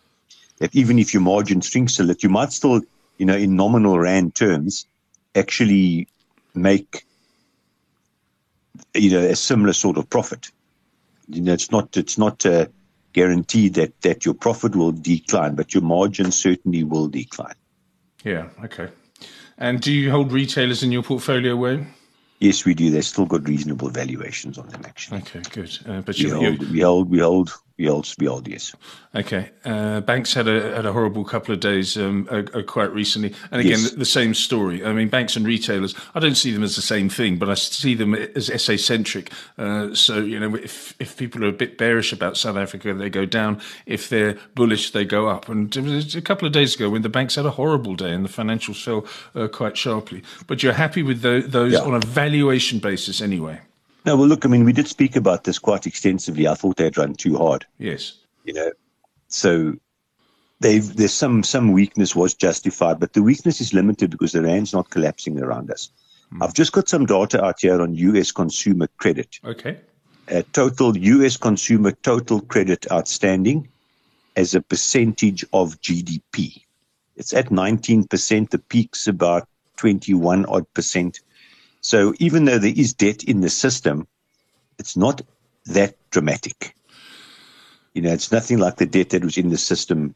that 0.60 0.74
even 0.74 0.98
if 0.98 1.14
your 1.14 1.22
margin 1.22 1.60
shrinks 1.60 2.00
a 2.00 2.04
little, 2.04 2.30
you 2.30 2.30
might 2.30 2.54
still, 2.54 2.80
you 3.18 3.26
know, 3.26 3.36
in 3.36 3.58
nominal 3.58 4.00
rand 4.00 4.34
terms, 4.34 4.86
actually 5.36 6.08
make, 6.56 7.06
you 8.94 9.12
know, 9.12 9.28
a 9.28 9.36
similar 9.36 9.74
sort 9.74 9.98
of 9.98 10.10
profit. 10.10 10.52
You 11.28 11.42
know, 11.42 11.52
it's 11.52 11.70
not 11.70 11.98
it's 11.98 12.18
not 12.18 12.46
uh, 12.46 12.68
guaranteed 13.12 13.74
that 13.74 14.00
that 14.04 14.24
your 14.24 14.36
profit 14.36 14.74
will 14.74 14.94
decline, 14.94 15.56
but 15.56 15.74
your 15.74 15.84
margin 15.84 16.32
certainly 16.32 16.86
will 16.86 17.10
decline. 17.10 17.56
Yeah. 18.24 18.50
Okay. 18.64 18.90
And 19.58 19.82
do 19.82 19.92
you 19.92 20.12
hold 20.12 20.32
retailers 20.32 20.84
in 20.84 20.92
your 20.92 21.04
portfolio, 21.04 21.56
Wayne? 21.56 21.88
Yes, 22.40 22.66
we 22.66 22.74
do. 22.74 22.90
They've 22.90 23.06
still 23.06 23.26
got 23.26 23.48
reasonable 23.48 23.90
valuations 23.90 24.58
on 24.58 24.68
them, 24.68 24.82
actually. 24.86 25.20
Okay, 25.20 25.42
good. 25.52 25.78
Uh, 25.88 26.02
but 26.02 26.18
we, 26.18 26.26
you, 26.26 26.36
hold, 26.36 26.72
we 26.72 26.80
hold, 26.82 27.10
we 27.10 27.20
hold 27.20 27.54
we 27.78 27.90
all, 27.90 28.04
we 28.20 28.28
all 28.28 28.42
yes. 28.48 28.76
Okay. 29.16 29.50
Uh, 29.66 30.02
banks 30.02 30.34
had 30.34 30.48
a 30.48 30.76
had 30.76 30.86
a 30.86 30.94
horrible 30.94 31.26
couple 31.26 31.54
of 31.54 31.60
days 31.60 31.98
um, 31.98 32.28
uh, 32.30 32.44
uh, 32.54 32.62
quite 32.62 32.94
recently, 32.94 33.34
and 33.52 33.62
again 33.62 33.80
yes. 33.80 33.92
the, 33.92 33.98
the, 33.98 34.06
same 34.06 34.36
story. 34.36 34.86
I 34.86 34.94
mean, 34.94 35.10
banks 35.10 35.36
and 35.36 35.46
retailers. 35.46 35.96
I 36.14 36.20
don't 36.20 36.36
see 36.36 36.52
them 36.52 36.62
as 36.62 36.76
the 36.76 36.84
same 36.84 37.10
thing, 37.10 37.38
but 37.38 37.50
I 37.50 37.56
see 37.56 37.96
them 37.96 38.14
as 38.14 38.52
SA 38.62 38.78
centric. 38.78 39.32
Uh, 39.58 39.94
so 39.96 40.20
you 40.20 40.40
know, 40.40 40.56
if 40.56 40.96
if 41.00 41.18
people 41.18 41.44
are 41.44 41.48
a 41.48 41.52
bit 41.54 41.80
bearish 41.80 42.14
about 42.14 42.38
South 42.38 42.58
Africa, 42.58 42.94
they 42.94 43.10
go 43.10 43.26
down. 43.26 43.60
If 43.88 44.08
they're 44.08 44.38
bullish, 44.54 44.92
they 44.92 45.04
go 45.04 45.28
up. 45.28 45.50
And 45.50 45.76
it 45.76 45.84
was 45.84 46.16
a 46.16 46.22
couple 46.22 46.46
of 46.46 46.54
days 46.54 46.76
ago 46.76 46.92
when 46.92 47.02
the 47.02 47.10
banks 47.10 47.36
had 47.36 47.46
a 47.46 47.52
horrible 47.52 47.96
day 47.96 48.12
and 48.12 48.24
the 48.24 48.30
financials 48.30 48.84
fell 48.84 49.06
uh, 49.36 49.48
quite 49.48 49.78
sharply. 49.78 50.22
But 50.46 50.62
you're 50.62 50.74
happy 50.74 51.02
with 51.02 51.22
the, 51.22 51.44
those 51.46 51.74
yeah. 51.74 51.80
on 51.80 51.96
a 51.96 52.00
valuation 52.00 52.80
basis 52.80 53.20
anyway. 53.20 53.62
No, 54.06 54.18
well, 54.18 54.28
look, 54.28 54.46
I 54.46 54.50
mean, 54.50 54.66
we 54.66 54.74
did 54.74 54.88
speak 54.88 55.16
about 55.16 55.44
this 55.44 55.60
quite 55.60 55.88
extensively. 55.88 56.48
I 56.48 56.56
thought 56.56 56.78
they'd 56.78 56.98
run 56.98 57.14
too 57.16 57.38
hard. 57.38 57.66
Yes. 57.78 58.20
You 58.44 58.54
know, 58.54 58.72
so 59.28 59.76
they've, 60.60 60.96
there's 60.96 61.14
some 61.14 61.44
some 61.44 61.72
weakness 61.72 62.16
was 62.16 62.34
justified, 62.34 63.00
but 63.00 63.14
the 63.14 63.24
weakness 63.24 63.62
is 63.62 63.74
limited 63.74 64.12
because 64.12 64.34
the 64.34 64.42
rand's 64.42 64.74
not 64.74 64.90
collapsing 64.90 65.40
around 65.40 65.72
us. 65.72 65.90
Mm. 66.34 66.44
I've 66.44 66.54
just 66.54 66.74
got 66.74 66.90
some 66.90 67.06
data 67.06 67.44
out 67.44 67.62
here 67.62 67.82
on 67.82 67.96
U.S. 67.96 68.32
consumer 68.32 68.88
credit. 68.98 69.40
Okay. 69.46 69.80
Uh, 70.32 70.42
total 70.54 70.98
U.S. 70.98 71.38
consumer 71.38 71.92
total 71.92 72.42
credit 72.42 72.86
outstanding 72.92 73.70
as 74.36 74.56
a 74.56 74.62
percentage 74.62 75.46
of 75.54 75.80
GDP. 75.82 76.64
It's 77.16 77.34
at 77.34 77.50
19%. 77.50 78.50
The 78.50 78.60
peak's 78.60 79.08
about 79.08 79.48
21 79.78 80.46
odd 80.46 80.72
percent. 80.74 81.20
So 81.84 82.14
even 82.18 82.46
though 82.46 82.58
there 82.58 82.74
is 82.76 82.94
debt 82.94 83.24
in 83.24 83.42
the 83.42 83.50
system, 83.50 84.08
it's 84.80 84.96
not 84.96 85.22
that 85.66 85.96
dramatic. 86.12 86.76
You 87.94 88.02
know, 88.02 88.14
it's 88.14 88.32
nothing 88.32 88.58
like 88.58 88.78
the 88.78 88.86
debt 88.86 89.10
that 89.10 89.24
was 89.24 89.38
in 89.38 89.50
the 89.50 89.58
system 89.58 90.16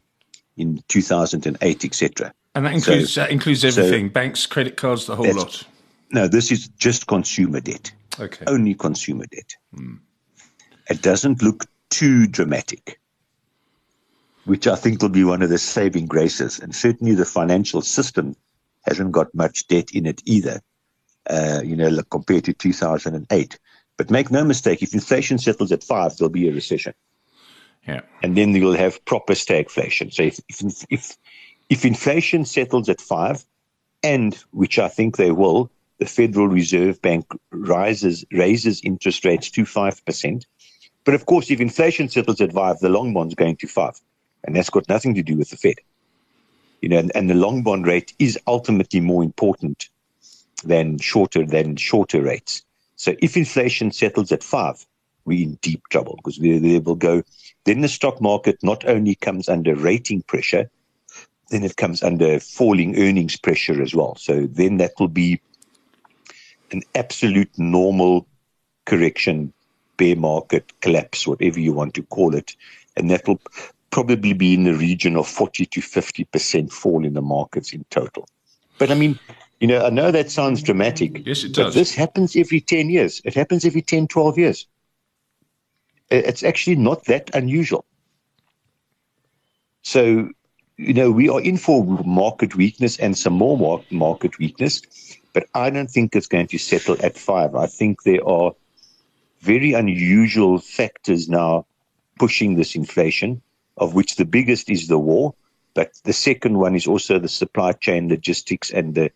in 0.56 0.82
2008, 0.88 1.84
etc. 1.84 2.32
And 2.54 2.64
that 2.64 2.74
includes 2.74 3.12
so, 3.12 3.20
that 3.20 3.30
includes 3.30 3.64
everything: 3.64 4.08
so 4.08 4.12
banks, 4.12 4.46
credit 4.46 4.76
cards, 4.76 5.06
the 5.06 5.14
whole 5.14 5.32
lot. 5.32 5.62
No, 6.10 6.26
this 6.26 6.50
is 6.50 6.68
just 6.78 7.06
consumer 7.06 7.60
debt. 7.60 7.92
Okay. 8.18 8.46
Only 8.46 8.74
consumer 8.74 9.26
debt. 9.30 9.54
Hmm. 9.74 9.96
It 10.88 11.02
doesn't 11.02 11.42
look 11.42 11.66
too 11.90 12.26
dramatic, 12.26 12.98
which 14.46 14.66
I 14.66 14.74
think 14.74 15.02
will 15.02 15.10
be 15.10 15.22
one 15.22 15.42
of 15.42 15.50
the 15.50 15.58
saving 15.58 16.06
graces. 16.06 16.58
And 16.58 16.74
certainly 16.74 17.14
the 17.14 17.26
financial 17.26 17.82
system 17.82 18.34
hasn't 18.86 19.12
got 19.12 19.34
much 19.34 19.68
debt 19.68 19.90
in 19.92 20.06
it 20.06 20.22
either 20.24 20.62
uh, 21.28 21.62
you 21.64 21.76
know, 21.76 22.02
compared 22.10 22.44
to 22.44 22.52
2008. 22.52 23.58
But 23.96 24.10
make 24.10 24.30
no 24.30 24.44
mistake, 24.44 24.82
if 24.82 24.94
inflation 24.94 25.38
settles 25.38 25.72
at 25.72 25.82
five, 25.82 26.16
there'll 26.16 26.30
be 26.30 26.48
a 26.48 26.52
recession. 26.52 26.94
Yeah. 27.86 28.00
And 28.22 28.36
then 28.36 28.54
you'll 28.54 28.76
have 28.76 29.04
proper 29.04 29.32
stagflation. 29.32 30.12
So 30.12 30.22
if, 30.22 30.40
if, 30.48 30.84
if, 30.90 31.16
if 31.68 31.84
inflation 31.84 32.44
settles 32.44 32.88
at 32.88 33.00
five, 33.00 33.44
and 34.02 34.34
which 34.52 34.78
I 34.78 34.88
think 34.88 35.16
they 35.16 35.32
will, 35.32 35.70
the 35.98 36.06
Federal 36.06 36.48
Reserve 36.48 37.02
Bank 37.02 37.26
rises 37.50 38.24
raises 38.30 38.80
interest 38.82 39.24
rates 39.24 39.50
to 39.50 39.64
five 39.64 40.04
percent. 40.04 40.46
But 41.04 41.14
of 41.14 41.26
course, 41.26 41.50
if 41.50 41.60
inflation 41.60 42.08
settles 42.08 42.40
at 42.40 42.52
five, 42.52 42.78
the 42.78 42.88
long 42.88 43.12
bond's 43.12 43.34
going 43.34 43.56
to 43.56 43.66
five, 43.66 44.00
and 44.44 44.54
that's 44.54 44.70
got 44.70 44.88
nothing 44.88 45.14
to 45.16 45.22
do 45.22 45.36
with 45.36 45.50
the 45.50 45.56
Fed. 45.56 45.76
You 46.80 46.88
know, 46.88 46.98
and, 46.98 47.10
and 47.16 47.28
the 47.28 47.34
long 47.34 47.62
bond 47.62 47.86
rate 47.86 48.12
is 48.20 48.38
ultimately 48.46 49.00
more 49.00 49.24
important 49.24 49.88
than 50.64 50.98
shorter 50.98 51.44
than 51.44 51.76
shorter 51.76 52.22
rates. 52.22 52.62
So 52.96 53.14
if 53.20 53.36
inflation 53.36 53.92
settles 53.92 54.32
at 54.32 54.42
five, 54.42 54.84
we're 55.24 55.44
in 55.44 55.58
deep 55.62 55.82
trouble 55.90 56.16
because 56.16 56.38
we, 56.38 56.58
we 56.58 56.78
will 56.78 56.94
go. 56.94 57.22
Then 57.64 57.82
the 57.82 57.88
stock 57.88 58.20
market 58.20 58.58
not 58.62 58.84
only 58.86 59.14
comes 59.14 59.48
under 59.48 59.74
rating 59.74 60.22
pressure, 60.22 60.70
then 61.50 61.62
it 61.62 61.76
comes 61.76 62.02
under 62.02 62.40
falling 62.40 62.98
earnings 62.98 63.36
pressure 63.36 63.80
as 63.82 63.94
well. 63.94 64.16
So 64.16 64.46
then 64.46 64.78
that 64.78 64.92
will 64.98 65.08
be 65.08 65.40
an 66.70 66.82
absolute 66.94 67.50
normal 67.58 68.26
correction, 68.84 69.52
bear 69.96 70.16
market 70.16 70.72
collapse, 70.80 71.26
whatever 71.26 71.60
you 71.60 71.72
want 71.72 71.94
to 71.94 72.02
call 72.02 72.34
it, 72.34 72.56
and 72.96 73.10
that 73.10 73.26
will 73.26 73.40
probably 73.90 74.32
be 74.32 74.54
in 74.54 74.64
the 74.64 74.74
region 74.74 75.16
of 75.16 75.26
40 75.26 75.66
to 75.66 75.80
50 75.80 76.24
percent 76.24 76.72
fall 76.72 77.04
in 77.04 77.14
the 77.14 77.22
markets 77.22 77.72
in 77.72 77.84
total. 77.90 78.28
But 78.78 78.90
I 78.90 78.94
mean, 78.94 79.18
you 79.60 79.66
know, 79.66 79.84
I 79.84 79.90
know 79.90 80.10
that 80.10 80.30
sounds 80.30 80.62
dramatic. 80.62 81.26
Yes, 81.26 81.44
it 81.44 81.54
does. 81.54 81.66
But 81.66 81.74
this 81.74 81.94
happens 81.94 82.36
every 82.36 82.60
10 82.60 82.90
years. 82.90 83.20
It 83.24 83.34
happens 83.34 83.64
every 83.64 83.82
10, 83.82 84.06
12 84.06 84.38
years. 84.38 84.66
It's 86.10 86.42
actually 86.42 86.76
not 86.76 87.04
that 87.04 87.30
unusual. 87.34 87.84
So, 89.82 90.30
you 90.76 90.94
know, 90.94 91.10
we 91.10 91.28
are 91.28 91.40
in 91.40 91.56
for 91.56 91.84
market 92.04 92.54
weakness 92.54 92.98
and 92.98 93.16
some 93.16 93.32
more 93.32 93.82
market 93.90 94.38
weakness, 94.38 94.82
but 95.32 95.48
I 95.54 95.70
don't 95.70 95.90
think 95.90 96.14
it's 96.14 96.28
going 96.28 96.46
to 96.48 96.58
settle 96.58 96.96
at 97.02 97.18
five. 97.18 97.54
I 97.54 97.66
think 97.66 98.04
there 98.04 98.26
are 98.26 98.52
very 99.40 99.72
unusual 99.72 100.58
factors 100.58 101.28
now 101.28 101.66
pushing 102.18 102.56
this 102.56 102.74
inflation, 102.74 103.42
of 103.76 103.94
which 103.94 104.16
the 104.16 104.24
biggest 104.24 104.70
is 104.70 104.88
the 104.88 104.98
war. 104.98 105.34
But 105.74 105.92
the 106.04 106.12
second 106.12 106.58
one 106.58 106.74
is 106.74 106.86
also 106.86 107.18
the 107.18 107.28
supply 107.28 107.72
chain 107.72 108.08
logistics 108.08 108.70
and 108.70 108.94
the 108.94 109.10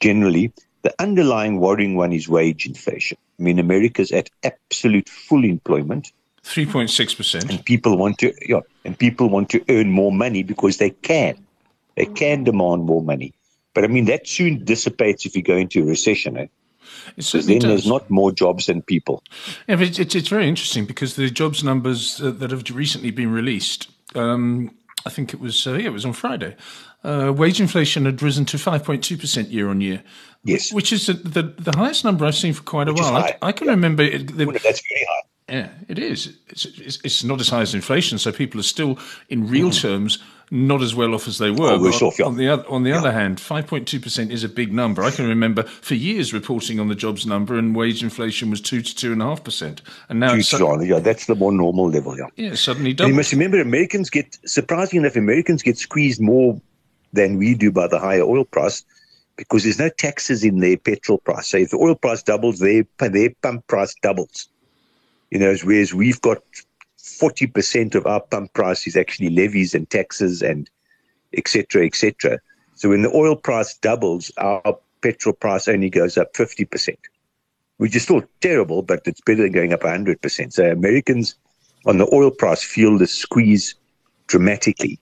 generally, 0.00 0.52
the 0.82 0.94
underlying 0.98 1.60
worrying 1.60 1.96
one 1.96 2.12
is 2.12 2.28
wage 2.28 2.66
inflation. 2.66 3.18
I 3.38 3.42
mean, 3.42 3.58
America's 3.58 4.12
at 4.12 4.30
absolute 4.44 5.08
full 5.08 5.44
employment. 5.44 6.12
3.6%. 6.44 7.50
And 7.50 7.64
people 7.64 7.98
want 7.98 8.18
to, 8.18 8.32
yeah, 8.46 8.60
and 8.84 8.96
people 8.96 9.28
want 9.28 9.50
to 9.50 9.64
earn 9.68 9.90
more 9.90 10.12
money 10.12 10.42
because 10.42 10.78
they 10.78 10.90
can. 10.90 11.44
They 11.96 12.06
can 12.06 12.44
demand 12.44 12.84
more 12.84 13.02
money. 13.02 13.34
But 13.74 13.84
I 13.84 13.88
mean, 13.88 14.04
that 14.06 14.28
soon 14.28 14.64
dissipates 14.64 15.26
if 15.26 15.36
you 15.36 15.42
go 15.42 15.56
into 15.56 15.82
a 15.82 15.86
recession. 15.86 16.36
Eh? 16.36 16.46
Because 17.16 17.46
then 17.46 17.58
does. 17.58 17.68
there's 17.68 17.86
not 17.86 18.08
more 18.08 18.32
jobs 18.32 18.66
than 18.66 18.82
people. 18.82 19.22
Yeah, 19.66 19.76
but 19.76 19.98
it's, 19.98 20.14
it's 20.14 20.28
very 20.28 20.48
interesting 20.48 20.86
because 20.86 21.16
the 21.16 21.30
jobs 21.30 21.64
numbers 21.64 22.18
that 22.18 22.50
have 22.50 22.64
recently 22.70 23.10
been 23.10 23.32
released, 23.32 23.88
um, 24.14 24.70
I 25.06 25.10
think 25.10 25.32
it 25.32 25.40
was, 25.40 25.66
uh, 25.66 25.74
yeah, 25.74 25.86
it 25.86 25.92
was 25.92 26.04
on 26.04 26.12
Friday 26.12 26.56
uh, 27.06 27.32
wage 27.34 27.60
inflation 27.60 28.04
had 28.04 28.20
risen 28.20 28.44
to 28.46 28.56
5.2% 28.56 29.50
year 29.50 29.68
on 29.68 29.80
year. 29.80 30.02
Yes. 30.44 30.72
Which 30.72 30.92
is 30.92 31.06
the, 31.06 31.14
the, 31.14 31.42
the, 31.42 31.76
highest 31.76 32.04
number 32.04 32.24
I've 32.24 32.34
seen 32.34 32.52
for 32.52 32.62
quite 32.62 32.88
a 32.88 32.92
while. 32.92 33.16
I, 33.16 33.36
I, 33.42 33.52
can 33.52 33.66
yeah. 33.66 33.72
remember. 33.72 34.02
It, 34.02 34.36
the, 34.36 34.44
that's 34.46 34.82
very 34.88 35.06
high. 35.08 35.22
Yeah, 35.48 35.68
it 35.88 35.98
is. 35.98 36.36
It's, 36.48 36.64
it's, 36.64 36.98
it's, 37.04 37.24
not 37.24 37.40
as 37.40 37.48
high 37.48 37.62
as 37.62 37.74
inflation, 37.74 38.18
so 38.18 38.32
people 38.32 38.60
are 38.60 38.64
still, 38.64 38.98
in 39.28 39.48
real 39.48 39.70
mm. 39.70 39.80
terms, 39.80 40.18
not 40.50 40.82
as 40.82 40.94
well 40.94 41.14
off 41.14 41.26
as 41.26 41.38
they 41.38 41.50
were. 41.50 41.72
Oh, 41.72 41.88
off, 41.88 42.18
yeah. 42.18 42.24
On 42.24 42.36
the, 42.36 42.48
other, 42.48 42.68
on 42.68 42.82
the 42.82 42.90
yeah. 42.90 42.98
other 42.98 43.12
hand, 43.12 43.38
5.2% 43.38 44.30
is 44.30 44.44
a 44.44 44.48
big 44.48 44.72
number. 44.72 45.02
I 45.02 45.10
can 45.10 45.28
remember 45.28 45.64
for 45.64 45.94
years 45.94 46.32
reporting 46.32 46.78
on 46.78 46.88
the 46.88 46.94
jobs 46.94 47.26
number 47.26 47.56
and 47.58 47.74
wage 47.74 48.02
inflation 48.02 48.50
was 48.50 48.60
2 48.60 48.82
to 48.82 49.14
2.5%. 49.16 49.80
And 50.08 50.20
now 50.20 50.34
it's. 50.34 50.48
Su- 50.48 50.84
yeah, 50.84 51.00
that's 51.00 51.26
the 51.26 51.34
more 51.34 51.52
normal 51.52 51.90
level, 51.90 52.16
yeah. 52.16 52.26
Yeah, 52.36 52.54
suddenly 52.54 52.92
double. 52.92 53.10
you 53.10 53.16
must 53.16 53.32
remember, 53.32 53.60
Americans 53.60 54.10
get, 54.10 54.38
surprisingly 54.46 55.04
enough, 55.04 55.16
Americans 55.16 55.62
get 55.62 55.78
squeezed 55.78 56.20
more 56.20 56.60
than 57.12 57.38
we 57.38 57.54
do 57.54 57.72
by 57.72 57.88
the 57.88 57.98
higher 57.98 58.22
oil 58.22 58.44
price 58.44 58.84
because 59.36 59.64
there's 59.64 59.78
no 59.78 59.88
taxes 59.88 60.44
in 60.44 60.60
their 60.60 60.76
petrol 60.76 61.18
price. 61.18 61.48
So 61.48 61.58
if 61.58 61.70
the 61.70 61.76
oil 61.76 61.94
price 61.94 62.22
doubles, 62.22 62.58
their, 62.58 62.84
their 62.98 63.30
pump 63.42 63.66
price 63.66 63.94
doubles. 64.02 64.48
You 65.30 65.40
know, 65.40 65.50
as 65.50 65.64
whereas 65.64 65.92
we've 65.92 66.20
got 66.20 66.38
40% 67.06 67.94
of 67.94 68.06
our 68.06 68.20
pump 68.20 68.52
price 68.52 68.86
is 68.86 68.96
actually 68.96 69.30
levies 69.30 69.74
and 69.74 69.88
taxes 69.88 70.42
and 70.42 70.68
etc. 71.36 71.86
etc. 71.86 72.38
So 72.74 72.90
when 72.90 73.02
the 73.02 73.14
oil 73.14 73.36
price 73.36 73.76
doubles, 73.78 74.30
our 74.38 74.78
petrol 75.02 75.34
price 75.34 75.68
only 75.68 75.88
goes 75.88 76.18
up 76.18 76.32
50%, 76.34 76.96
which 77.78 77.94
is 77.94 78.02
still 78.02 78.22
terrible, 78.40 78.82
but 78.82 79.02
it's 79.06 79.20
better 79.20 79.42
than 79.42 79.52
going 79.52 79.72
up 79.72 79.80
100%. 79.80 80.52
So 80.52 80.70
Americans 80.70 81.36
on 81.86 81.98
the 81.98 82.08
oil 82.12 82.30
price 82.30 82.62
feel 82.62 82.98
the 82.98 83.06
squeeze 83.06 83.74
dramatically. 84.26 84.98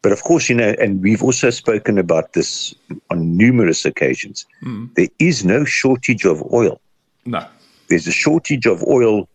But 0.00 0.12
of 0.12 0.22
course, 0.22 0.48
you 0.48 0.54
know, 0.54 0.74
and 0.80 1.02
we've 1.02 1.22
also 1.22 1.50
spoken 1.50 1.98
about 1.98 2.32
this 2.32 2.74
on 3.10 3.36
numerous 3.36 3.84
occasions. 3.84 4.46
Mm. 4.62 4.94
There 4.94 5.08
is 5.18 5.44
no 5.44 5.64
shortage 5.64 6.24
of 6.24 6.42
oil. 6.52 6.80
No. 7.26 7.44
There's 7.88 8.06
a 8.06 8.12
shortage 8.12 8.66
of 8.66 8.84
oil 8.84 9.28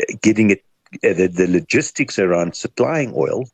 uh, 0.00 0.14
getting 0.20 0.50
it, 0.50 0.62
the, 1.02 1.28
the 1.28 1.46
logistics 1.46 2.18
around 2.18 2.54
supplying 2.54 3.12
oil, 3.16 3.48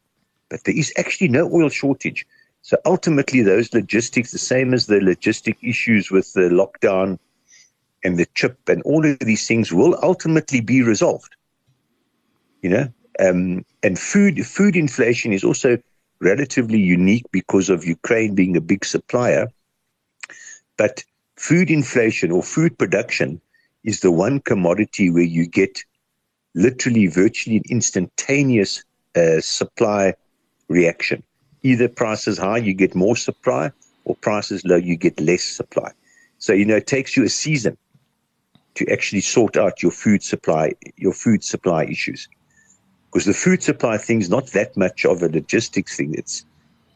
but 0.48 0.64
there 0.64 0.76
is 0.76 0.92
actually 0.96 1.28
no 1.28 1.50
oil 1.52 1.68
shortage. 1.68 2.26
So 2.62 2.76
ultimately, 2.84 3.42
those 3.42 3.72
logistics, 3.72 4.32
the 4.32 4.38
same 4.38 4.74
as 4.74 4.86
the 4.86 4.96
logistic 4.96 5.56
issues 5.62 6.10
with 6.10 6.32
the 6.34 6.50
lockdown 6.50 7.18
and 8.04 8.18
the 8.18 8.26
chip 8.34 8.58
and 8.68 8.82
all 8.82 9.04
of 9.06 9.18
these 9.20 9.46
things, 9.46 9.72
will 9.72 9.98
ultimately 10.02 10.60
be 10.60 10.82
resolved. 10.82 11.34
You 12.62 12.70
know, 12.70 12.88
um, 13.18 13.64
and 13.82 13.98
food 13.98 14.46
food 14.46 14.76
inflation 14.76 15.32
is 15.32 15.44
also 15.44 15.78
relatively 16.20 16.78
unique 16.78 17.24
because 17.32 17.70
of 17.70 17.84
Ukraine 17.84 18.34
being 18.34 18.56
a 18.56 18.60
big 18.60 18.84
supplier. 18.84 19.48
But 20.76 21.02
food 21.36 21.70
inflation 21.70 22.30
or 22.30 22.42
food 22.42 22.76
production 22.78 23.40
is 23.84 24.00
the 24.00 24.10
one 24.10 24.40
commodity 24.40 25.10
where 25.10 25.22
you 25.22 25.46
get 25.46 25.82
literally 26.54 27.06
virtually 27.06 27.56
an 27.56 27.62
instantaneous 27.68 28.84
uh, 29.16 29.40
supply 29.40 30.14
reaction. 30.68 31.22
Either 31.62 31.88
prices 31.88 32.38
high, 32.38 32.58
you 32.58 32.72
get 32.74 32.94
more 32.94 33.16
supply, 33.16 33.70
or 34.04 34.14
prices 34.16 34.64
low, 34.64 34.76
you 34.76 34.96
get 34.96 35.20
less 35.20 35.42
supply. 35.42 35.90
So 36.38 36.52
you 36.52 36.64
know 36.64 36.76
it 36.76 36.86
takes 36.86 37.16
you 37.16 37.24
a 37.24 37.28
season 37.28 37.76
to 38.74 38.90
actually 38.90 39.20
sort 39.20 39.56
out 39.56 39.82
your 39.82 39.92
food 39.92 40.22
supply, 40.22 40.72
your 40.96 41.12
food 41.12 41.44
supply 41.44 41.84
issues 41.84 42.28
because 43.10 43.26
the 43.26 43.34
food 43.34 43.62
supply 43.62 43.98
thing 43.98 44.20
is 44.20 44.30
not 44.30 44.48
that 44.48 44.76
much 44.76 45.04
of 45.04 45.22
a 45.22 45.28
logistics 45.28 45.96
thing. 45.96 46.14
It's 46.14 46.44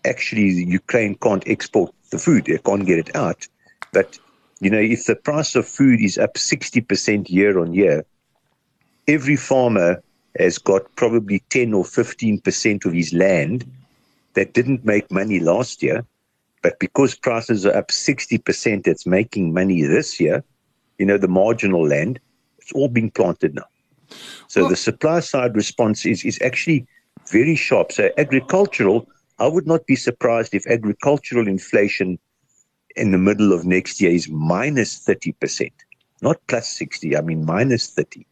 actually 0.04 0.48
Ukraine 0.64 1.16
can't 1.16 1.46
export 1.46 1.92
the 2.10 2.18
food; 2.18 2.44
they 2.44 2.58
can't 2.58 2.86
get 2.86 2.98
it 2.98 3.16
out. 3.16 3.48
But 3.92 4.18
you 4.60 4.70
know, 4.70 4.78
if 4.78 5.06
the 5.06 5.16
price 5.16 5.56
of 5.56 5.66
food 5.66 6.00
is 6.00 6.18
up 6.18 6.38
sixty 6.38 6.80
percent 6.80 7.30
year 7.30 7.58
on 7.58 7.74
year, 7.74 8.04
every 9.08 9.36
farmer 9.36 10.02
has 10.38 10.58
got 10.58 10.82
probably 10.96 11.42
ten 11.50 11.72
or 11.72 11.84
fifteen 11.84 12.40
percent 12.40 12.84
of 12.84 12.92
his 12.92 13.12
land 13.12 13.64
that 14.34 14.52
didn't 14.52 14.84
make 14.84 15.10
money 15.10 15.40
last 15.40 15.82
year, 15.82 16.04
but 16.62 16.78
because 16.78 17.14
prices 17.14 17.64
are 17.66 17.76
up 17.76 17.90
sixty 17.90 18.38
percent, 18.38 18.86
it's 18.86 19.06
making 19.06 19.52
money 19.52 19.82
this 19.82 20.20
year. 20.20 20.42
You 20.98 21.06
know, 21.06 21.18
the 21.18 21.28
marginal 21.28 21.86
land, 21.86 22.20
it's 22.58 22.72
all 22.72 22.88
being 22.88 23.10
planted 23.10 23.54
now. 23.54 23.66
So 24.48 24.62
well, 24.62 24.70
the 24.70 24.76
supply 24.76 25.20
side 25.20 25.56
response 25.56 26.06
is, 26.06 26.24
is 26.24 26.38
actually 26.42 26.86
very 27.30 27.56
sharp. 27.56 27.92
So 27.92 28.10
agricultural, 28.18 29.08
I 29.38 29.48
would 29.48 29.66
not 29.66 29.86
be 29.86 29.96
surprised 29.96 30.54
if 30.54 30.66
agricultural 30.66 31.48
inflation 31.48 32.18
in 32.96 33.10
the 33.10 33.18
middle 33.18 33.52
of 33.52 33.64
next 33.64 34.00
year 34.00 34.12
is 34.12 34.28
minus 34.28 35.04
30%, 35.04 35.72
not 36.22 36.40
plus 36.46 36.68
60, 36.68 37.16
I 37.16 37.20
mean 37.22 37.44
minus 37.44 37.90
30. 37.90 38.24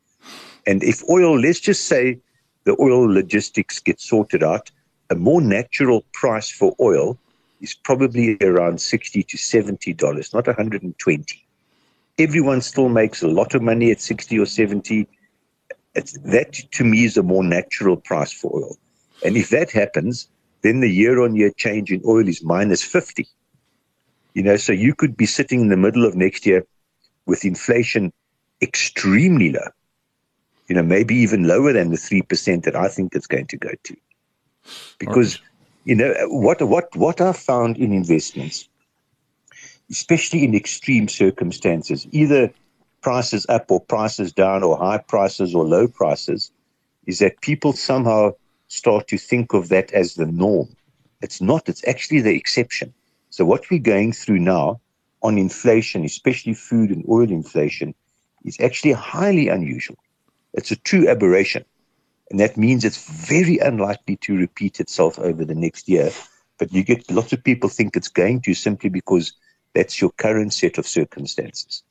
And 0.66 0.82
if 0.82 1.02
oil, 1.08 1.38
let's 1.38 1.60
just 1.60 1.86
say 1.86 2.18
the 2.64 2.76
oil 2.80 3.12
logistics 3.12 3.80
get 3.80 4.00
sorted 4.00 4.42
out, 4.42 4.70
a 5.10 5.14
more 5.14 5.40
natural 5.40 6.04
price 6.12 6.50
for 6.50 6.74
oil 6.80 7.18
is 7.60 7.74
probably 7.74 8.36
around 8.40 8.80
60 8.80 9.22
to 9.22 9.36
70 9.36 9.92
dollars, 9.94 10.32
not 10.32 10.46
120. 10.46 11.46
Everyone 12.18 12.60
still 12.60 12.88
makes 12.88 13.22
a 13.22 13.28
lot 13.28 13.54
of 13.54 13.62
money 13.62 13.90
at 13.90 14.00
60 14.00 14.38
or 14.38 14.46
70 14.46 15.08
it's, 15.94 16.12
that 16.18 16.54
to 16.72 16.84
me 16.84 17.04
is 17.04 17.16
a 17.16 17.22
more 17.22 17.44
natural 17.44 17.96
price 17.96 18.32
for 18.32 18.50
oil. 18.54 18.76
And 19.24 19.36
if 19.36 19.50
that 19.50 19.70
happens, 19.70 20.28
then 20.62 20.80
the 20.80 20.90
year 20.90 21.20
on 21.22 21.36
year 21.36 21.50
change 21.56 21.92
in 21.92 22.02
oil 22.06 22.26
is 22.28 22.42
minus 22.42 22.82
50. 22.82 23.26
You 24.34 24.42
know, 24.42 24.56
so 24.56 24.72
you 24.72 24.94
could 24.94 25.16
be 25.16 25.26
sitting 25.26 25.60
in 25.60 25.68
the 25.68 25.76
middle 25.76 26.06
of 26.06 26.14
next 26.14 26.46
year 26.46 26.64
with 27.26 27.44
inflation 27.44 28.12
extremely 28.62 29.52
low, 29.52 29.68
you 30.68 30.74
know, 30.74 30.82
maybe 30.82 31.14
even 31.14 31.44
lower 31.44 31.72
than 31.72 31.90
the 31.90 31.96
3% 31.96 32.64
that 32.64 32.76
I 32.76 32.88
think 32.88 33.14
it's 33.14 33.26
going 33.26 33.46
to 33.48 33.56
go 33.56 33.70
to. 33.84 33.96
Because, 34.98 35.40
right. 35.40 35.48
you 35.84 35.94
know, 35.94 36.14
what, 36.28 36.62
what, 36.62 36.94
what 36.96 37.20
I've 37.20 37.36
found 37.36 37.76
in 37.78 37.92
investments, 37.92 38.68
especially 39.90 40.44
in 40.44 40.54
extreme 40.54 41.08
circumstances, 41.08 42.06
either 42.12 42.52
prices 43.02 43.44
up 43.48 43.70
or 43.70 43.80
prices 43.80 44.32
down 44.32 44.62
or 44.62 44.78
high 44.78 44.98
prices 44.98 45.54
or 45.54 45.64
low 45.64 45.88
prices 45.88 46.50
is 47.06 47.18
that 47.18 47.40
people 47.40 47.72
somehow 47.72 48.32
start 48.68 49.08
to 49.08 49.18
think 49.18 49.52
of 49.52 49.68
that 49.68 49.92
as 49.92 50.14
the 50.14 50.26
norm. 50.26 50.68
It's 51.20 51.40
not, 51.40 51.68
it's 51.68 51.86
actually 51.86 52.20
the 52.20 52.34
exception. 52.34 52.94
So, 53.30 53.44
what 53.44 53.70
we're 53.70 53.80
going 53.80 54.12
through 54.12 54.38
now 54.38 54.80
on 55.22 55.38
inflation, 55.38 56.04
especially 56.04 56.54
food 56.54 56.90
and 56.90 57.04
oil 57.08 57.30
inflation, 57.30 57.94
is 58.44 58.58
actually 58.60 58.92
highly 58.92 59.48
unusual. 59.48 59.96
It's 60.54 60.70
a 60.70 60.76
true 60.76 61.08
aberration. 61.08 61.64
And 62.30 62.40
that 62.40 62.56
means 62.56 62.84
it's 62.84 63.10
very 63.10 63.58
unlikely 63.58 64.16
to 64.18 64.36
repeat 64.36 64.80
itself 64.80 65.18
over 65.18 65.44
the 65.44 65.54
next 65.54 65.88
year. 65.88 66.10
But 66.58 66.72
you 66.72 66.82
get 66.82 67.10
lots 67.10 67.32
of 67.32 67.42
people 67.44 67.68
think 67.68 67.96
it's 67.96 68.08
going 68.08 68.40
to 68.42 68.54
simply 68.54 68.88
because 68.88 69.32
that's 69.74 70.00
your 70.00 70.10
current 70.10 70.52
set 70.54 70.78
of 70.78 70.86
circumstances. 70.86 71.82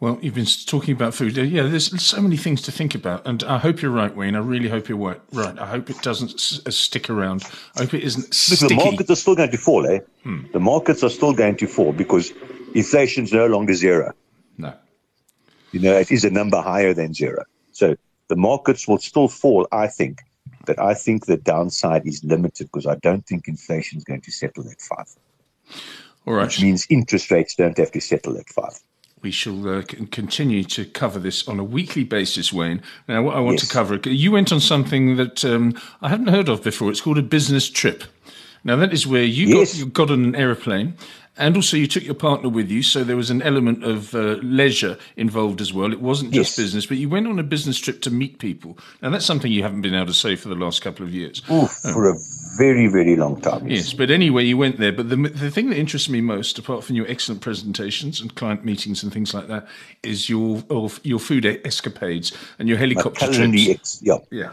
Well, 0.00 0.18
you've 0.20 0.34
been 0.34 0.46
talking 0.66 0.94
about 0.94 1.14
food. 1.14 1.36
Yeah, 1.36 1.62
there's 1.62 2.02
so 2.02 2.20
many 2.20 2.36
things 2.36 2.60
to 2.62 2.72
think 2.72 2.96
about, 2.96 3.24
and 3.24 3.44
I 3.44 3.58
hope 3.58 3.82
you're 3.82 3.92
right, 3.92 4.12
Wayne. 4.14 4.34
I 4.34 4.40
really 4.40 4.68
hope 4.68 4.88
you're 4.88 4.98
right. 4.98 5.56
I 5.58 5.66
hope 5.66 5.90
it 5.90 6.02
doesn't 6.02 6.34
s- 6.34 6.60
uh, 6.66 6.72
stick 6.72 7.08
around. 7.08 7.44
I 7.76 7.82
hope 7.82 7.94
it 7.94 8.02
isn't 8.02 8.34
sticky. 8.34 8.74
the 8.74 8.82
markets 8.82 9.10
are 9.10 9.14
still 9.14 9.36
going 9.36 9.52
to 9.52 9.56
fall, 9.58 9.86
eh? 9.86 10.00
Hmm. 10.24 10.40
The 10.52 10.58
markets 10.58 11.04
are 11.04 11.08
still 11.08 11.32
going 11.32 11.56
to 11.58 11.68
fall 11.68 11.92
because 11.92 12.32
inflation's 12.74 13.32
no 13.32 13.46
longer 13.46 13.74
zero. 13.74 14.12
No. 14.58 14.74
You 15.70 15.78
know, 15.78 15.96
it 15.96 16.10
is 16.10 16.24
a 16.24 16.30
number 16.30 16.60
higher 16.60 16.92
than 16.94 17.14
zero. 17.14 17.44
So 17.72 17.96
the 18.28 18.36
markets 18.36 18.86
will 18.86 18.98
still 18.98 19.28
fall, 19.28 19.66
I 19.72 19.86
think, 19.88 20.20
but 20.66 20.78
I 20.78 20.94
think 20.94 21.26
the 21.26 21.36
downside 21.36 22.06
is 22.06 22.22
limited 22.24 22.68
because 22.68 22.86
I 22.86 22.96
don't 22.96 23.26
think 23.26 23.48
inflation 23.48 23.98
is 23.98 24.04
going 24.04 24.22
to 24.22 24.30
settle 24.30 24.68
at 24.68 24.80
five. 24.80 25.08
All 26.26 26.34
right. 26.34 26.44
Which 26.44 26.62
means 26.62 26.86
interest 26.88 27.30
rates 27.30 27.54
don't 27.54 27.76
have 27.78 27.90
to 27.92 28.00
settle 28.00 28.36
at 28.38 28.48
five 28.48 28.78
we 29.22 29.30
shall 29.30 29.68
uh, 29.68 29.82
continue 30.10 30.64
to 30.64 30.84
cover 30.84 31.18
this 31.18 31.46
on 31.48 31.58
a 31.58 31.64
weekly 31.64 32.04
basis, 32.04 32.52
Wayne. 32.52 32.82
Now, 33.08 33.22
what 33.22 33.36
I 33.36 33.40
want 33.40 33.60
yes. 33.60 33.68
to 33.68 33.72
cover, 33.72 34.00
you 34.04 34.32
went 34.32 34.52
on 34.52 34.60
something 34.60 35.16
that 35.16 35.44
um, 35.44 35.80
I 36.00 36.08
hadn't 36.08 36.26
heard 36.26 36.48
of 36.48 36.62
before. 36.62 36.90
It's 36.90 37.00
called 37.00 37.18
a 37.18 37.22
business 37.22 37.70
trip. 37.70 38.04
Now, 38.64 38.76
that 38.76 38.92
is 38.92 39.06
where 39.06 39.24
you, 39.24 39.46
yes. 39.46 39.72
got, 39.72 39.78
you 39.78 39.86
got 39.86 40.10
on 40.10 40.24
an 40.24 40.34
aeroplane 40.34 40.94
and 41.38 41.56
also, 41.56 41.78
you 41.78 41.86
took 41.86 42.04
your 42.04 42.14
partner 42.14 42.50
with 42.50 42.70
you, 42.70 42.82
so 42.82 43.04
there 43.04 43.16
was 43.16 43.30
an 43.30 43.40
element 43.40 43.84
of 43.84 44.14
uh, 44.14 44.36
leisure 44.42 44.98
involved 45.16 45.62
as 45.62 45.72
well. 45.72 45.90
It 45.90 46.00
wasn't 46.00 46.32
just 46.32 46.58
yes. 46.58 46.64
business, 46.66 46.86
but 46.86 46.98
you 46.98 47.08
went 47.08 47.26
on 47.26 47.38
a 47.38 47.42
business 47.42 47.78
trip 47.78 48.02
to 48.02 48.10
meet 48.10 48.38
people. 48.38 48.76
And 49.00 49.14
that's 49.14 49.24
something 49.24 49.50
you 49.50 49.62
haven't 49.62 49.80
been 49.80 49.94
able 49.94 50.06
to 50.06 50.14
say 50.14 50.36
for 50.36 50.48
the 50.48 50.54
last 50.54 50.82
couple 50.82 51.06
of 51.06 51.14
years. 51.14 51.40
Ooh, 51.50 51.66
for 51.66 52.10
a 52.10 52.14
very, 52.58 52.86
very 52.86 53.16
long 53.16 53.40
time. 53.40 53.66
Yes. 53.66 53.86
yes, 53.86 53.94
but 53.94 54.10
anyway, 54.10 54.44
you 54.44 54.58
went 54.58 54.78
there. 54.78 54.92
But 54.92 55.08
the, 55.08 55.16
the 55.16 55.50
thing 55.50 55.70
that 55.70 55.78
interests 55.78 56.10
me 56.10 56.20
most, 56.20 56.58
apart 56.58 56.84
from 56.84 56.96
your 56.96 57.08
excellent 57.08 57.40
presentations 57.40 58.20
and 58.20 58.34
client 58.34 58.64
meetings 58.64 59.02
and 59.02 59.10
things 59.10 59.32
like 59.32 59.48
that, 59.48 59.66
is 60.02 60.28
your 60.28 60.62
your 61.02 61.18
food 61.18 61.46
escapades 61.64 62.32
and 62.58 62.68
your 62.68 62.76
helicopter 62.76 63.32
trips. 63.32 63.68
Ex- 63.68 64.00
yeah. 64.02 64.18
Yeah. 64.30 64.52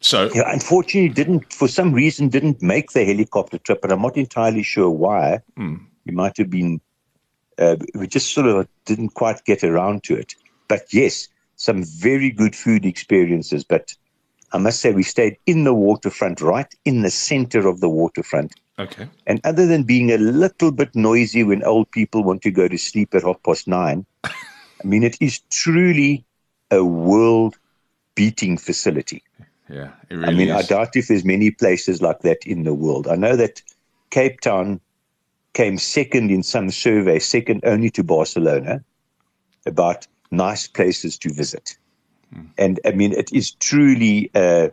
So, 0.00 0.30
yeah, 0.34 0.52
unfortunately, 0.52 1.08
didn't 1.08 1.52
for 1.52 1.68
some 1.68 1.92
reason 1.92 2.28
didn't 2.28 2.62
make 2.62 2.92
the 2.92 3.04
helicopter 3.04 3.58
trip, 3.58 3.80
but 3.82 3.90
I'm 3.90 4.02
not 4.02 4.16
entirely 4.16 4.62
sure 4.62 4.90
why. 4.90 5.40
Mm. 5.58 5.80
We 6.06 6.12
might 6.12 6.36
have 6.36 6.50
been, 6.50 6.80
uh, 7.58 7.76
we 7.94 8.06
just 8.06 8.32
sort 8.32 8.46
of 8.46 8.68
didn't 8.84 9.10
quite 9.10 9.44
get 9.44 9.64
around 9.64 10.04
to 10.04 10.16
it. 10.16 10.34
But 10.68 10.92
yes, 10.92 11.28
some 11.56 11.82
very 11.84 12.30
good 12.30 12.54
food 12.54 12.86
experiences. 12.86 13.64
But 13.64 13.94
I 14.52 14.58
must 14.58 14.80
say 14.80 14.92
we 14.92 15.02
stayed 15.02 15.36
in 15.46 15.64
the 15.64 15.74
waterfront, 15.74 16.40
right 16.40 16.72
in 16.84 17.02
the 17.02 17.10
center 17.10 17.66
of 17.66 17.80
the 17.80 17.88
waterfront. 17.88 18.54
Okay. 18.78 19.08
And 19.26 19.40
other 19.44 19.66
than 19.66 19.82
being 19.82 20.12
a 20.12 20.18
little 20.18 20.70
bit 20.70 20.94
noisy 20.94 21.42
when 21.42 21.64
old 21.64 21.90
people 21.90 22.22
want 22.22 22.42
to 22.42 22.50
go 22.50 22.68
to 22.68 22.78
sleep 22.78 23.14
at 23.14 23.24
half 23.24 23.42
past 23.42 23.66
nine, 23.66 24.06
I 24.24 24.32
mean, 24.84 25.02
it 25.02 25.16
is 25.20 25.40
truly 25.50 26.24
a 26.70 26.84
world 26.84 27.58
beating 28.14 28.56
facility. 28.56 29.22
Yeah, 29.70 29.90
it 30.08 30.14
really 30.14 30.28
I 30.28 30.36
mean, 30.36 30.48
is. 30.48 30.56
I 30.56 30.62
doubt 30.62 30.96
if 30.96 31.08
there's 31.08 31.24
many 31.24 31.50
places 31.50 32.00
like 32.00 32.20
that 32.20 32.46
in 32.46 32.64
the 32.64 32.74
world. 32.74 33.06
I 33.06 33.16
know 33.16 33.36
that 33.36 33.62
Cape 34.10 34.40
Town 34.40 34.80
came 35.52 35.78
second 35.78 36.30
in 36.30 36.42
some 36.42 36.70
survey, 36.70 37.18
second 37.18 37.60
only 37.64 37.90
to 37.90 38.02
Barcelona, 38.02 38.82
about 39.66 40.06
nice 40.30 40.66
places 40.66 41.18
to 41.18 41.32
visit. 41.32 41.76
Hmm. 42.32 42.46
And 42.56 42.80
I 42.84 42.92
mean, 42.92 43.12
it 43.12 43.32
is 43.32 43.52
truly 43.52 44.30
a, 44.34 44.70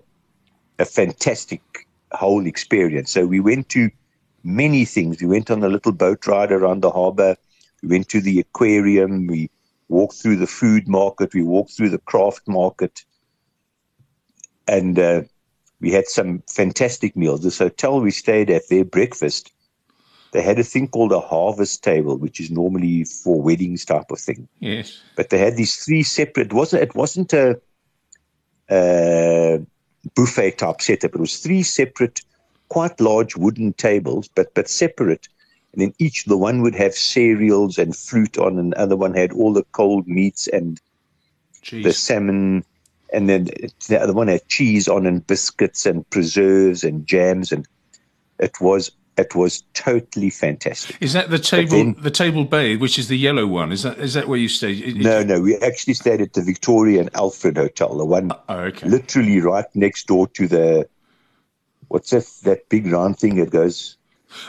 a 0.79 0.85
fantastic 0.85 1.61
whole 2.11 2.45
experience. 2.45 3.11
So 3.11 3.25
we 3.25 3.39
went 3.39 3.69
to 3.69 3.89
many 4.43 4.85
things. 4.85 5.21
We 5.21 5.27
went 5.27 5.51
on 5.51 5.63
a 5.63 5.69
little 5.69 5.91
boat 5.91 6.25
ride 6.27 6.51
around 6.51 6.81
the 6.81 6.91
harbor. 6.91 7.35
We 7.81 7.89
went 7.89 8.09
to 8.09 8.21
the 8.21 8.39
aquarium. 8.39 9.27
We 9.27 9.49
walked 9.89 10.15
through 10.15 10.37
the 10.37 10.47
food 10.47 10.87
market. 10.87 11.33
We 11.33 11.43
walked 11.43 11.71
through 11.71 11.89
the 11.89 11.99
craft 11.99 12.47
market. 12.47 13.03
And 14.67 14.97
uh, 14.97 15.21
we 15.79 15.91
had 15.91 16.07
some 16.07 16.43
fantastic 16.49 17.15
meals. 17.15 17.43
This 17.43 17.59
hotel 17.59 18.01
we 18.01 18.11
stayed 18.11 18.49
at, 18.49 18.69
their 18.69 18.85
breakfast, 18.85 19.51
they 20.35 20.41
had 20.41 20.59
a 20.59 20.63
thing 20.63 20.89
called 20.89 21.13
a 21.13 21.21
harvest 21.21 21.81
table, 21.81 22.17
which 22.17 22.41
is 22.41 22.51
normally 22.51 23.05
for 23.05 23.41
weddings 23.41 23.85
type 23.85 24.11
of 24.11 24.19
thing. 24.19 24.49
Yes. 24.59 24.99
But 25.15 25.29
they 25.29 25.37
had 25.37 25.55
these 25.55 25.77
three 25.77 26.03
separate. 26.03 26.47
It 26.47 26.53
wasn't 26.53 26.83
it 26.83 26.93
wasn't 26.93 27.31
a, 27.31 27.57
a 28.69 29.61
buffet 30.13 30.57
type 30.57 30.81
setup. 30.81 31.15
It 31.15 31.21
was 31.21 31.37
three 31.37 31.63
separate, 31.63 32.19
quite 32.67 32.99
large 32.99 33.37
wooden 33.37 33.71
tables, 33.73 34.27
but 34.27 34.53
but 34.53 34.67
separate. 34.67 35.29
And 35.71 35.81
then 35.81 35.93
each 35.99 36.25
the 36.25 36.37
one 36.37 36.61
would 36.63 36.75
have 36.75 36.95
cereals 36.95 37.77
and 37.77 37.95
fruit 37.95 38.37
on, 38.37 38.59
and 38.59 38.73
the 38.73 38.79
other 38.79 38.97
one 38.97 39.13
had 39.13 39.31
all 39.31 39.53
the 39.53 39.63
cold 39.71 40.05
meats 40.05 40.47
and 40.47 40.81
Jeez. 41.63 41.83
the 41.83 41.93
salmon, 41.93 42.65
and 43.13 43.29
then 43.29 43.49
the 43.87 43.99
other 44.01 44.13
one 44.13 44.27
had 44.27 44.47
cheese 44.47 44.87
on 44.87 45.05
and 45.05 45.25
biscuits 45.25 45.85
and 45.85 46.09
preserves 46.09 46.83
and 46.83 47.05
jams, 47.05 47.51
and 47.51 47.67
it 48.39 48.59
was 48.59 48.91
it 49.17 49.33
was 49.33 49.63
totally 49.73 50.29
fantastic. 50.29 50.97
Is 50.99 51.13
that 51.13 51.29
the 51.29 51.39
table 51.39 51.77
then, 51.77 51.95
the 51.99 52.11
table 52.11 52.43
bay, 52.43 52.75
which 52.75 52.99
is 52.99 53.07
the 53.07 53.17
yellow 53.17 53.47
one? 53.47 53.71
Is 53.71 53.83
that 53.83 53.97
is 53.97 54.13
that 54.13 54.27
where 54.27 54.39
you 54.39 54.49
stayed? 54.49 54.83
It, 54.83 54.95
no, 54.97 55.23
no, 55.23 55.39
we 55.39 55.55
actually 55.57 55.93
stayed 55.93 56.21
at 56.21 56.33
the 56.33 56.41
Victoria 56.41 56.99
and 56.99 57.09
Alfred 57.15 57.57
Hotel, 57.57 57.97
the 57.97 58.05
one 58.05 58.31
oh, 58.49 58.55
okay. 58.55 58.87
literally 58.87 59.39
right 59.39 59.65
next 59.73 60.07
door 60.07 60.27
to 60.29 60.47
the 60.47 60.89
what's 61.87 62.09
that 62.09 62.25
that 62.43 62.69
big 62.69 62.87
round 62.87 63.17
thing 63.17 63.35
that 63.35 63.51
goes. 63.51 63.97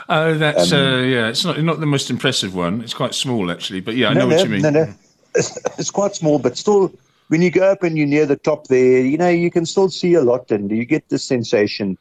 Oh, 0.09 0.33
that's 0.33 0.73
um, 0.73 0.79
uh, 0.79 0.97
yeah. 0.99 1.29
It's 1.29 1.45
not 1.45 1.61
not 1.63 1.79
the 1.79 1.85
most 1.85 2.09
impressive 2.09 2.53
one. 2.53 2.81
It's 2.81 2.93
quite 2.93 3.15
small 3.15 3.49
actually, 3.51 3.79
but 3.79 3.95
yeah, 3.95 4.09
I 4.09 4.13
no, 4.13 4.21
know 4.21 4.29
no, 4.29 4.35
what 4.35 4.45
you 4.45 4.51
mean. 4.51 4.61
No, 4.63 4.69
no, 4.69 4.93
it's, 5.33 5.57
it's 5.79 5.91
quite 5.91 6.15
small, 6.15 6.39
but 6.39 6.57
still, 6.57 6.91
when 7.27 7.41
you 7.41 7.51
go 7.51 7.71
up 7.71 7.83
and 7.83 7.97
you're 7.97 8.07
near 8.07 8.25
the 8.25 8.37
top 8.37 8.67
there, 8.67 9.01
you 9.01 9.17
know, 9.17 9.29
you 9.29 9.51
can 9.51 9.65
still 9.65 9.89
see 9.89 10.13
a 10.13 10.21
lot, 10.21 10.51
and 10.51 10.71
you 10.71 10.85
get 10.85 11.09
the 11.09 11.19
sensation 11.19 11.97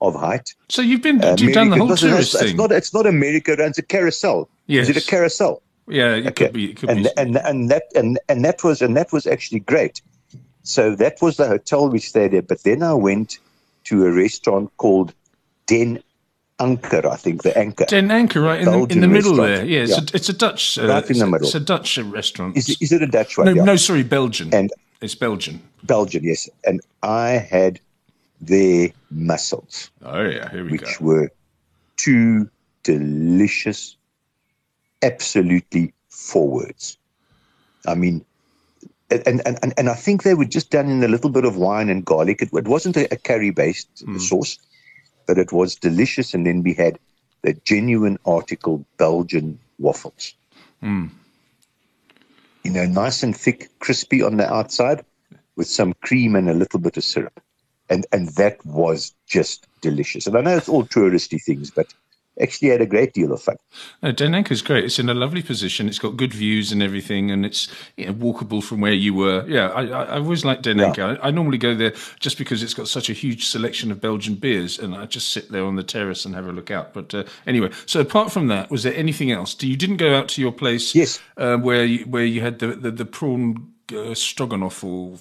of 0.00 0.14
height. 0.14 0.54
So 0.68 0.82
you've 0.82 1.02
been 1.02 1.22
uh, 1.22 1.36
you've 1.38 1.54
done 1.54 1.70
the 1.70 1.76
whole 1.76 1.96
tourist 1.96 2.34
it's, 2.34 2.42
thing. 2.42 2.50
It's 2.50 2.58
not 2.58 2.72
it's 2.72 2.92
not 2.94 3.06
a 3.06 3.12
merry-go-round, 3.12 3.70
it's 3.70 3.78
a 3.78 3.82
carousel. 3.82 4.48
Yes. 4.66 4.88
Is 4.88 4.96
it 4.96 5.04
a 5.04 5.06
carousel? 5.06 5.62
Yeah, 5.86 6.14
it 6.14 6.26
okay. 6.26 6.46
could 6.46 6.52
be. 6.54 6.70
It 6.70 6.76
could 6.76 6.90
and, 6.90 7.04
be. 7.04 7.10
and 7.16 7.36
and 7.36 7.70
that 7.70 7.84
and 7.94 8.18
and 8.28 8.44
that 8.44 8.64
was 8.64 8.82
and 8.82 8.96
that 8.96 9.12
was 9.12 9.26
actually 9.26 9.60
great. 9.60 10.02
So 10.62 10.94
that 10.96 11.20
was 11.20 11.36
the 11.36 11.46
hotel 11.46 11.88
we 11.88 11.98
stayed 11.98 12.34
at. 12.34 12.48
But 12.48 12.62
then 12.62 12.82
I 12.82 12.94
went 12.94 13.38
to 13.84 14.06
a 14.06 14.10
restaurant 14.10 14.74
called 14.78 15.12
Den 15.66 16.02
Anker, 16.60 17.08
I 17.08 17.16
think 17.16 17.42
the 17.42 17.56
Anchor. 17.58 17.84
Den 17.86 18.10
Anker, 18.10 18.40
right 18.40 18.60
in 18.60 18.66
the, 18.66 18.86
in 18.86 19.00
the 19.00 19.08
middle 19.08 19.34
there. 19.34 19.64
Yeah, 19.64 19.80
it's, 19.80 19.90
yeah. 19.90 19.98
A, 19.98 20.16
it's 20.16 20.28
a 20.28 20.32
Dutch. 20.32 20.78
Uh, 20.78 20.86
right 20.86 21.10
in 21.10 21.18
the 21.18 21.26
middle. 21.26 21.46
It's 21.46 21.54
a 21.54 21.60
Dutch 21.60 21.98
restaurant. 21.98 22.56
Is, 22.56 22.76
is 22.80 22.92
it 22.92 23.02
a 23.02 23.06
Dutch 23.06 23.36
one? 23.36 23.46
No, 23.46 23.52
yeah. 23.52 23.64
no, 23.64 23.76
sorry, 23.76 24.04
Belgian. 24.04 24.54
And 24.54 24.72
it's 25.00 25.14
Belgian. 25.14 25.60
Belgian, 25.82 26.22
yes. 26.22 26.48
And 26.64 26.80
I 27.02 27.30
had 27.30 27.80
their 28.40 28.90
mussels. 29.10 29.90
Oh 30.02 30.22
yeah, 30.22 30.50
here 30.50 30.64
we 30.64 30.72
which 30.72 30.82
go. 30.82 30.86
Which 30.86 31.00
were 31.00 31.30
two 31.96 32.48
delicious, 32.82 33.96
absolutely 35.02 35.92
forwards. 36.08 36.98
I 37.86 37.94
mean, 37.94 38.24
and, 39.10 39.42
and, 39.46 39.74
and 39.76 39.88
I 39.88 39.94
think 39.94 40.22
they 40.22 40.34
were 40.34 40.44
just 40.44 40.70
done 40.70 40.88
in 40.88 41.02
a 41.02 41.08
little 41.08 41.30
bit 41.30 41.44
of 41.44 41.56
wine 41.56 41.88
and 41.88 42.04
garlic. 42.04 42.42
It, 42.42 42.50
it 42.52 42.68
wasn't 42.68 42.96
a, 42.96 43.12
a 43.12 43.16
curry 43.16 43.50
based 43.50 43.88
mm. 44.06 44.20
sauce, 44.20 44.58
but 45.26 45.38
it 45.38 45.52
was 45.52 45.74
delicious. 45.74 46.34
And 46.34 46.46
then 46.46 46.62
we 46.62 46.74
had 46.74 46.98
the 47.42 47.54
genuine 47.64 48.18
article 48.24 48.84
Belgian 48.96 49.58
waffles. 49.78 50.34
Mm. 50.82 51.10
You 52.62 52.70
know, 52.70 52.86
nice 52.86 53.22
and 53.22 53.36
thick, 53.36 53.70
crispy 53.80 54.22
on 54.22 54.36
the 54.38 54.52
outside 54.52 55.04
with 55.56 55.66
some 55.66 55.94
cream 56.02 56.34
and 56.34 56.48
a 56.48 56.54
little 56.54 56.80
bit 56.80 56.96
of 56.96 57.04
syrup. 57.04 57.40
And, 57.90 58.06
and 58.12 58.28
that 58.30 58.64
was 58.64 59.14
just 59.26 59.66
delicious. 59.82 60.26
And 60.26 60.36
I 60.36 60.40
know 60.40 60.56
it's 60.56 60.68
all 60.68 60.84
touristy 60.84 61.42
things, 61.42 61.70
but 61.70 61.92
actually 62.40 62.68
had 62.68 62.80
a 62.80 62.86
great 62.86 63.12
deal 63.12 63.32
of 63.32 63.42
fun. 63.42 63.56
No, 64.02 64.12
Anker's 64.12 64.62
great. 64.62 64.84
It's 64.84 64.98
in 64.98 65.08
a 65.08 65.14
lovely 65.14 65.42
position. 65.42 65.88
It's 65.88 65.98
got 65.98 66.16
good 66.16 66.32
views 66.32 66.72
and 66.72 66.82
everything, 66.82 67.30
and 67.30 67.46
it's 67.46 67.68
you 67.96 68.06
know, 68.06 68.14
walkable 68.14 68.62
from 68.62 68.80
where 68.80 68.92
you 68.92 69.14
were. 69.14 69.44
Yeah, 69.46 69.68
I, 69.68 69.86
I, 69.86 70.02
I 70.04 70.16
always 70.18 70.44
like 70.44 70.62
Den 70.62 70.78
Yeah. 70.78 71.16
I, 71.22 71.28
I, 71.28 71.30
normally 71.30 71.58
go 71.58 71.74
there 71.74 71.92
just 72.20 72.38
because 72.38 72.62
it's 72.62 72.74
got 72.74 72.88
such 72.88 73.08
a 73.08 73.12
huge 73.12 73.46
selection 73.46 73.92
of 73.92 74.00
Belgian 74.00 74.34
beers, 74.34 74.78
and 74.78 74.94
I 74.94 75.06
just 75.06 75.30
sit 75.30 75.50
there 75.50 75.64
on 75.64 75.76
the 75.76 75.82
terrace 75.82 76.24
and 76.24 76.34
have 76.34 76.46
a 76.46 76.52
look 76.52 76.70
out. 76.70 76.92
But 76.92 77.14
uh, 77.14 77.24
anyway, 77.46 77.70
so 77.86 78.00
apart 78.00 78.32
from 78.32 78.48
that, 78.48 78.70
was 78.70 78.82
there 78.82 78.94
anything 78.94 79.30
else? 79.30 79.54
Do 79.54 79.68
you 79.68 79.76
didn't 79.76 79.98
go 79.98 80.14
out 80.14 80.28
to 80.30 80.40
your 80.40 80.52
place? 80.52 80.94
Yes, 80.94 81.20
uh, 81.36 81.56
where 81.56 81.84
you, 81.84 82.04
where 82.04 82.24
you 82.24 82.40
had 82.40 82.58
the 82.58 82.68
the, 82.68 82.90
the 82.90 83.04
prawn 83.04 83.74
uh, 83.94 84.14
stroganoff 84.14 84.82
or 84.82 85.18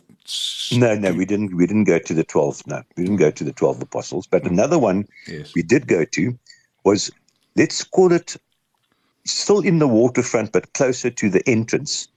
no, 0.71 0.95
no, 0.95 1.13
we 1.13 1.25
didn't. 1.25 1.55
We 1.55 1.67
didn't 1.67 1.83
go 1.83 1.99
to 1.99 2.13
the 2.13 2.23
twelve. 2.23 2.65
No, 2.65 2.81
we 2.95 3.03
didn't 3.03 3.17
go 3.17 3.29
to 3.29 3.43
the 3.43 3.51
twelve 3.51 3.81
apostles. 3.81 4.25
But 4.25 4.45
another 4.45 4.79
one 4.79 5.05
yes. 5.27 5.53
we 5.53 5.63
did 5.63 5.87
go 5.87 6.05
to 6.05 6.39
was 6.83 7.11
let's 7.55 7.83
call 7.83 8.11
it 8.11 8.35
still 9.25 9.59
in 9.59 9.79
the 9.79 9.87
waterfront, 9.87 10.51
but 10.51 10.73
closer 10.73 11.09
to 11.09 11.29
the 11.29 11.47
entrance. 11.47 12.07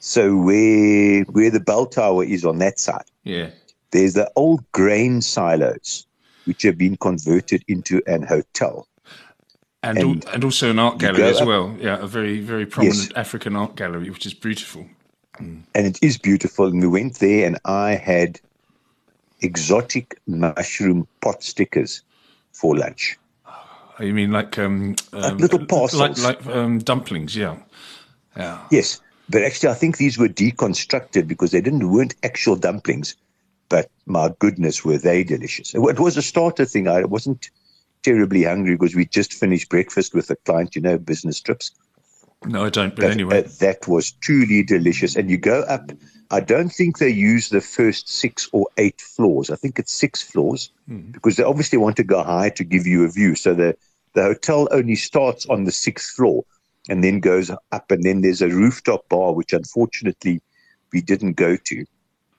So 0.00 0.36
where 0.36 1.22
where 1.24 1.50
the 1.50 1.60
bell 1.60 1.86
tower 1.86 2.24
is 2.24 2.44
on 2.44 2.58
that 2.58 2.78
side, 2.78 3.04
yeah, 3.24 3.50
there's 3.90 4.14
the 4.14 4.30
old 4.36 4.64
grain 4.72 5.22
silos 5.22 6.06
which 6.44 6.62
have 6.62 6.78
been 6.78 6.96
converted 6.96 7.64
into 7.66 8.00
an 8.06 8.22
hotel. 8.22 8.86
And, 9.82 9.98
and, 9.98 10.24
and 10.26 10.44
also 10.44 10.70
an 10.70 10.78
art 10.78 10.98
gallery 10.98 11.24
as 11.24 11.42
well. 11.42 11.76
Yeah, 11.78 11.98
a 11.98 12.06
very, 12.06 12.40
very 12.40 12.66
prominent 12.66 13.10
yes. 13.10 13.12
African 13.14 13.54
art 13.54 13.76
gallery, 13.76 14.10
which 14.10 14.26
is 14.26 14.34
beautiful. 14.34 14.86
Mm. 15.38 15.62
And 15.74 15.86
it 15.86 15.98
is 16.02 16.18
beautiful. 16.18 16.66
And 16.66 16.80
we 16.80 16.88
went 16.88 17.18
there, 17.18 17.46
and 17.46 17.58
I 17.64 17.90
had 17.92 18.40
exotic 19.42 20.18
mushroom 20.26 21.06
pot 21.20 21.42
stickers 21.42 22.02
for 22.52 22.76
lunch. 22.76 23.18
You 24.00 24.12
mean 24.12 24.30
like, 24.30 24.58
um, 24.58 24.94
um 25.12 25.38
little 25.38 25.64
parcels, 25.64 26.22
like, 26.22 26.44
like 26.44 26.54
um, 26.54 26.78
dumplings? 26.78 27.34
Yeah, 27.34 27.56
yeah. 28.36 28.66
Yes, 28.70 29.00
but 29.28 29.42
actually, 29.42 29.70
I 29.70 29.74
think 29.74 29.96
these 29.96 30.18
were 30.18 30.28
deconstructed 30.28 31.26
because 31.26 31.50
they 31.50 31.60
didn't 31.60 31.90
weren't 31.90 32.14
actual 32.22 32.56
dumplings. 32.56 33.16
But 33.68 33.90
my 34.06 34.30
goodness, 34.38 34.84
were 34.84 34.98
they 34.98 35.24
delicious! 35.24 35.74
It 35.74 35.80
was 35.80 36.16
a 36.16 36.22
starter 36.22 36.64
thing. 36.64 36.88
I 36.88 37.04
wasn't 37.04 37.50
terribly 38.02 38.44
hungry 38.44 38.74
because 38.74 38.94
we 38.94 39.06
just 39.06 39.32
finished 39.32 39.68
breakfast 39.68 40.14
with 40.14 40.30
a 40.30 40.36
client, 40.36 40.76
you 40.76 40.82
know, 40.82 40.98
business 40.98 41.40
trips. 41.40 41.72
No, 42.44 42.64
I 42.64 42.70
don't. 42.70 42.94
But, 42.94 43.02
but 43.02 43.10
anyway, 43.10 43.44
uh, 43.44 43.48
that 43.60 43.88
was 43.88 44.12
truly 44.12 44.62
delicious. 44.62 45.16
And 45.16 45.30
you 45.30 45.38
go 45.38 45.60
up. 45.62 45.90
I 46.30 46.40
don't 46.40 46.70
think 46.70 46.98
they 46.98 47.08
use 47.08 47.48
the 47.48 47.60
first 47.60 48.08
six 48.08 48.48
or 48.52 48.66
eight 48.78 49.00
floors. 49.00 49.48
I 49.50 49.56
think 49.56 49.78
it's 49.78 49.92
six 49.92 50.22
floors 50.22 50.70
mm. 50.88 51.12
because 51.12 51.36
they 51.36 51.44
obviously 51.44 51.78
want 51.78 51.96
to 51.96 52.04
go 52.04 52.22
high 52.22 52.50
to 52.50 52.64
give 52.64 52.86
you 52.86 53.04
a 53.04 53.08
view. 53.08 53.34
So 53.34 53.54
the 53.54 53.76
the 54.14 54.22
hotel 54.22 54.68
only 54.70 54.96
starts 54.96 55.46
on 55.46 55.64
the 55.64 55.72
sixth 55.72 56.14
floor 56.14 56.44
and 56.88 57.04
then 57.04 57.20
goes 57.20 57.50
up. 57.50 57.90
And 57.90 58.02
then 58.02 58.22
there's 58.22 58.42
a 58.42 58.48
rooftop 58.48 59.08
bar, 59.08 59.32
which 59.32 59.52
unfortunately 59.52 60.40
we 60.92 61.00
didn't 61.00 61.34
go 61.34 61.56
to. 61.56 61.84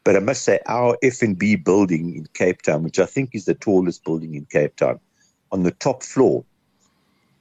But 0.04 0.16
I 0.16 0.20
must 0.20 0.44
say, 0.44 0.60
our 0.68 0.98
FNB 1.04 1.64
building 1.64 2.16
in 2.16 2.28
Cape 2.34 2.62
Town, 2.62 2.84
which 2.84 2.98
I 2.98 3.06
think 3.06 3.32
is 3.34 3.46
the 3.46 3.54
tallest 3.54 4.04
building 4.06 4.36
in 4.36 4.46
Cape 4.46 4.76
Town, 4.78 5.00
on 5.52 5.64
the 5.64 5.72
top 5.72 6.02
floor 6.02 6.46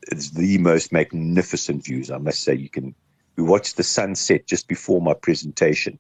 it's 0.06 0.30
the 0.30 0.58
most 0.58 0.92
magnificent 0.92 1.84
views. 1.84 2.10
I 2.10 2.18
must 2.18 2.42
say, 2.42 2.54
you 2.54 2.68
can. 2.68 2.94
We 3.36 3.42
watched 3.42 3.76
the 3.76 3.82
sunset 3.82 4.46
just 4.46 4.66
before 4.66 5.02
my 5.02 5.12
presentation, 5.12 5.98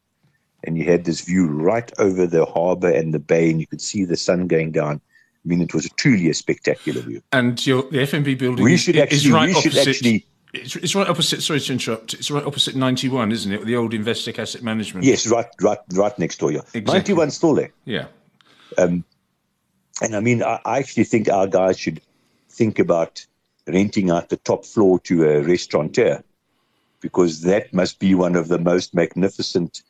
and 0.64 0.78
you 0.78 0.84
had 0.84 1.04
this 1.04 1.20
view 1.20 1.46
right 1.46 1.90
over 1.98 2.26
the 2.26 2.46
harbour 2.46 2.90
and 2.90 3.12
the 3.12 3.18
bay, 3.18 3.50
and 3.50 3.60
you 3.60 3.66
could 3.66 3.82
see 3.82 4.04
the 4.04 4.16
sun 4.16 4.46
going 4.46 4.72
down. 4.72 5.00
I 5.44 5.48
mean, 5.48 5.60
it 5.60 5.74
was 5.74 5.88
truly 5.96 6.30
a 6.30 6.34
spectacular 6.34 7.02
view. 7.02 7.22
And 7.32 7.64
your 7.66 7.82
the 7.82 7.98
FNB 7.98 8.38
building 8.38 8.64
we 8.64 8.76
should 8.76 8.96
is, 8.96 9.02
actually, 9.02 9.16
is 9.16 9.30
right 9.30 9.54
opposite. 9.54 9.88
Actually, 9.88 10.26
it's, 10.54 10.76
it's 10.76 10.94
right 10.94 11.08
opposite. 11.08 11.42
Sorry 11.42 11.60
to 11.60 11.72
interrupt. 11.72 12.14
It's 12.14 12.30
right 12.30 12.44
opposite 12.44 12.74
Ninety 12.74 13.08
One, 13.08 13.30
isn't 13.32 13.52
it? 13.52 13.64
The 13.64 13.76
old 13.76 13.92
Investec 13.92 14.38
Asset 14.38 14.62
Management. 14.62 15.04
Yes, 15.04 15.26
right, 15.26 15.46
right, 15.60 15.78
right 15.92 16.18
next 16.18 16.38
door. 16.38 16.52
Yeah, 16.52 16.60
exactly. 16.74 16.92
Ninety 16.92 17.12
One 17.12 17.30
still 17.30 17.54
there. 17.54 17.72
Yeah. 17.84 18.06
Um, 18.78 19.04
and 20.00 20.16
I 20.16 20.20
mean, 20.20 20.42
I, 20.42 20.60
I 20.64 20.78
actually 20.78 21.04
think 21.04 21.28
our 21.28 21.46
guys 21.46 21.78
should 21.78 22.00
think 22.50 22.78
about 22.78 23.26
renting 23.66 24.10
out 24.10 24.28
the 24.28 24.36
top 24.38 24.64
floor 24.64 24.98
to 25.00 25.24
a 25.24 25.42
restaurateur 25.42 26.22
because 27.00 27.42
that 27.42 27.72
must 27.72 27.98
be 27.98 28.14
one 28.14 28.36
of 28.36 28.48
the 28.48 28.58
most 28.58 28.94
magnificent 28.94 29.82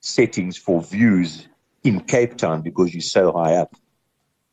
settings 0.00 0.56
for 0.56 0.82
views 0.82 1.46
in 1.82 2.00
Cape 2.00 2.36
Town 2.36 2.62
because 2.62 2.94
you're 2.94 3.00
so 3.00 3.32
high 3.32 3.54
up. 3.54 3.76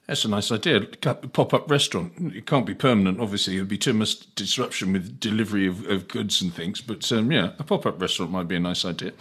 That's 0.08 0.26
a 0.26 0.30
nice 0.30 0.52
idea. 0.52 0.82
A 0.82 1.14
pop 1.16 1.54
up 1.54 1.72
restaurant. 1.72 2.12
It 2.36 2.46
can't 2.46 2.66
be 2.66 2.74
permanent, 2.74 3.22
obviously. 3.22 3.56
There'd 3.56 3.68
be 3.68 3.78
too 3.78 3.94
much 3.94 4.36
disruption 4.36 4.92
with 4.92 5.20
delivery 5.20 5.68
of, 5.68 5.88
of 5.88 6.08
goods 6.08 6.42
and 6.42 6.54
things. 6.54 6.82
But 6.82 7.10
um, 7.12 7.32
yeah, 7.32 7.52
a 7.60 7.64
pop 7.64 7.86
up 7.86 8.02
restaurant 8.02 8.32
might 8.32 8.48
be 8.48 8.58
a 8.58 8.60
nice 8.60 8.84
idea. 8.84 9.14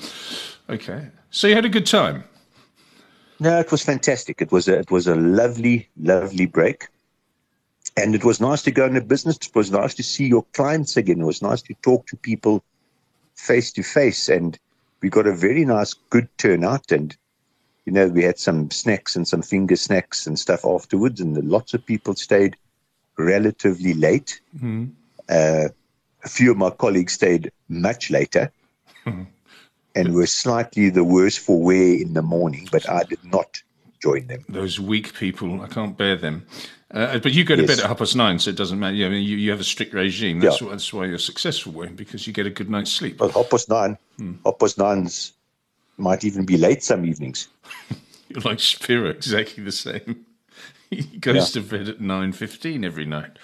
Okay. 0.68 1.08
So 1.30 1.46
you 1.46 1.54
had 1.54 1.64
a 1.64 1.68
good 1.68 1.86
time? 1.86 2.24
No, 3.38 3.58
it 3.60 3.70
was 3.70 3.82
fantastic. 3.82 4.42
It 4.42 4.50
was 4.50 4.68
a, 4.68 4.80
it 4.80 4.90
was 4.90 5.06
a 5.06 5.14
lovely, 5.14 5.88
lovely 5.96 6.46
break. 6.46 6.88
And 8.02 8.14
it 8.14 8.24
was 8.24 8.40
nice 8.40 8.62
to 8.62 8.70
go 8.70 8.86
into 8.86 9.00
business. 9.00 9.36
It 9.36 9.54
was 9.54 9.70
nice 9.70 9.94
to 9.94 10.02
see 10.02 10.26
your 10.26 10.44
clients 10.52 10.96
again. 10.96 11.20
It 11.20 11.26
was 11.26 11.42
nice 11.42 11.62
to 11.62 11.74
talk 11.82 12.06
to 12.08 12.16
people 12.16 12.62
face 13.34 13.72
to 13.72 13.82
face. 13.82 14.28
And 14.28 14.58
we 15.02 15.08
got 15.08 15.26
a 15.26 15.34
very 15.34 15.64
nice, 15.64 15.94
good 15.94 16.28
turnout. 16.38 16.92
And 16.92 17.16
you 17.86 17.92
know, 17.92 18.08
we 18.08 18.22
had 18.22 18.38
some 18.38 18.70
snacks 18.70 19.16
and 19.16 19.26
some 19.26 19.42
finger 19.42 19.76
snacks 19.76 20.26
and 20.26 20.38
stuff 20.38 20.64
afterwards, 20.64 21.20
and 21.20 21.36
lots 21.48 21.74
of 21.74 21.84
people 21.84 22.14
stayed 22.14 22.56
relatively 23.18 23.94
late. 23.94 24.40
Mm-hmm. 24.56 24.86
Uh, 25.28 25.68
a 26.22 26.28
few 26.28 26.50
of 26.50 26.56
my 26.56 26.70
colleagues 26.70 27.14
stayed 27.14 27.50
much 27.68 28.10
later 28.10 28.52
mm-hmm. 29.06 29.22
and 29.94 30.14
were 30.14 30.26
slightly 30.26 30.90
the 30.90 31.04
worse 31.04 31.36
for 31.36 31.60
wear 31.60 31.94
in 31.94 32.14
the 32.14 32.22
morning, 32.22 32.68
but 32.70 32.88
I 32.88 33.04
did 33.04 33.24
not 33.24 33.62
join 34.02 34.26
them. 34.26 34.44
Those 34.48 34.78
weak 34.78 35.14
people, 35.14 35.60
I 35.62 35.66
can't 35.66 35.96
bear 35.96 36.16
them. 36.16 36.46
Uh, 36.92 37.18
but 37.18 37.32
you 37.32 37.44
go 37.44 37.54
to 37.54 37.62
yes. 37.62 37.70
bed 37.70 37.78
at 37.80 37.86
half 37.86 37.98
past 37.98 38.16
nine, 38.16 38.38
so 38.38 38.50
it 38.50 38.56
doesn't 38.56 38.78
matter. 38.78 38.96
You, 38.96 39.08
you, 39.10 39.36
you 39.36 39.50
have 39.50 39.60
a 39.60 39.64
strict 39.64 39.94
regime. 39.94 40.40
That's, 40.40 40.60
yeah. 40.60 40.66
why, 40.66 40.72
that's 40.72 40.92
why 40.92 41.04
you're 41.04 41.18
successful, 41.18 41.72
Wayne, 41.72 41.94
because 41.94 42.26
you 42.26 42.32
get 42.32 42.46
a 42.46 42.50
good 42.50 42.68
night's 42.68 42.90
sleep. 42.90 43.20
Well, 43.20 43.30
half 43.30 43.48
past 43.48 43.68
nine, 43.68 43.96
hmm. 44.16 44.34
half 44.44 44.58
past 44.58 44.76
nine's 44.76 45.32
might 46.00 46.24
even 46.24 46.44
be 46.44 46.56
late 46.56 46.82
some 46.82 47.04
evenings. 47.04 47.48
You're 48.28 48.40
like 48.40 48.58
Shapiro, 48.58 49.10
exactly 49.10 49.62
the 49.62 49.72
same. 49.72 50.26
He 50.90 51.02
goes 51.18 51.54
yeah. 51.54 51.62
to 51.62 51.68
bed 51.68 51.88
at 51.88 52.00
nine 52.00 52.32
fifteen 52.32 52.84
every 52.84 53.04
night. 53.04 53.38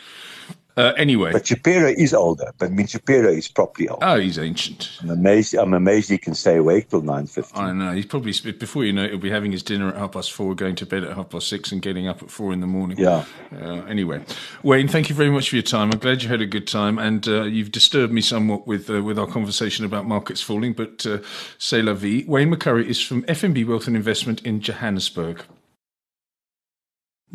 Uh, 0.77 0.93
anyway, 0.99 1.33
but 1.33 1.47
Shapiro 1.47 1.89
is 1.89 2.13
older. 2.13 2.53
But 2.59 2.67
I 2.67 2.69
mean, 2.69 2.87
Shapiro 2.87 3.31
is 3.31 3.49
properly 3.49 3.89
old. 3.89 4.01
Oh, 4.03 4.19
he's 4.19 4.39
ancient. 4.39 4.91
I'm 5.01 5.09
amazed. 5.11 5.55
I'm 5.55 5.73
amazed 5.73 6.11
he 6.11 6.19
can 6.19 6.35
stay 6.35 6.57
awake 6.57 6.91
till 6.91 7.01
nine 7.01 7.27
fifteen. 7.27 7.65
I 7.65 7.73
know. 7.73 7.93
He's 7.93 8.05
probably 8.05 8.33
before 8.53 8.85
you 8.85 8.93
know 8.93 9.05
it, 9.05 9.11
he'll 9.11 9.19
be 9.19 9.31
having 9.31 9.53
his 9.53 9.63
dinner 9.63 9.89
at 9.89 9.97
half 9.97 10.13
past 10.13 10.33
four, 10.33 10.55
going 10.55 10.75
to 10.77 10.85
bed 10.85 11.03
at 11.05 11.17
half 11.17 11.31
past 11.31 11.49
six, 11.49 11.73
and 11.73 11.81
getting 11.81 12.07
up 12.07 12.23
at 12.23 12.31
four 12.31 12.53
in 12.53 12.61
the 12.61 12.67
morning. 12.67 12.99
Yeah. 12.99 13.25
Uh, 13.55 13.85
anyway, 13.85 14.23
Wayne, 14.63 14.87
thank 14.87 15.09
you 15.09 15.15
very 15.15 15.31
much 15.31 15.49
for 15.49 15.57
your 15.57 15.63
time. 15.63 15.91
I'm 15.93 15.99
glad 15.99 16.23
you 16.23 16.29
had 16.29 16.43
a 16.43 16.47
good 16.47 16.67
time, 16.67 16.99
and 16.99 17.27
uh, 17.27 17.45
you've 17.45 17.73
disturbed 17.73 18.13
me 18.13 18.21
somewhat 18.21 18.67
with 18.67 18.91
uh, 18.91 19.03
with 19.03 19.19
our 19.19 19.27
conversation 19.27 19.87
about 19.87 20.07
markets 20.07 20.43
falling. 20.43 20.75
But 20.75 21.07
uh, 21.07 21.19
c'est 21.59 21.83
la 21.83 21.95
vie. 21.95 22.25
Wayne 22.29 22.55
McCurrie 22.55 22.85
is 22.87 23.01
from 23.01 23.23
FNB 23.23 23.67
Wealth 23.67 23.87
and 23.87 23.97
Investment 23.97 24.43
in 24.43 24.61
Johannesburg. 24.61 25.43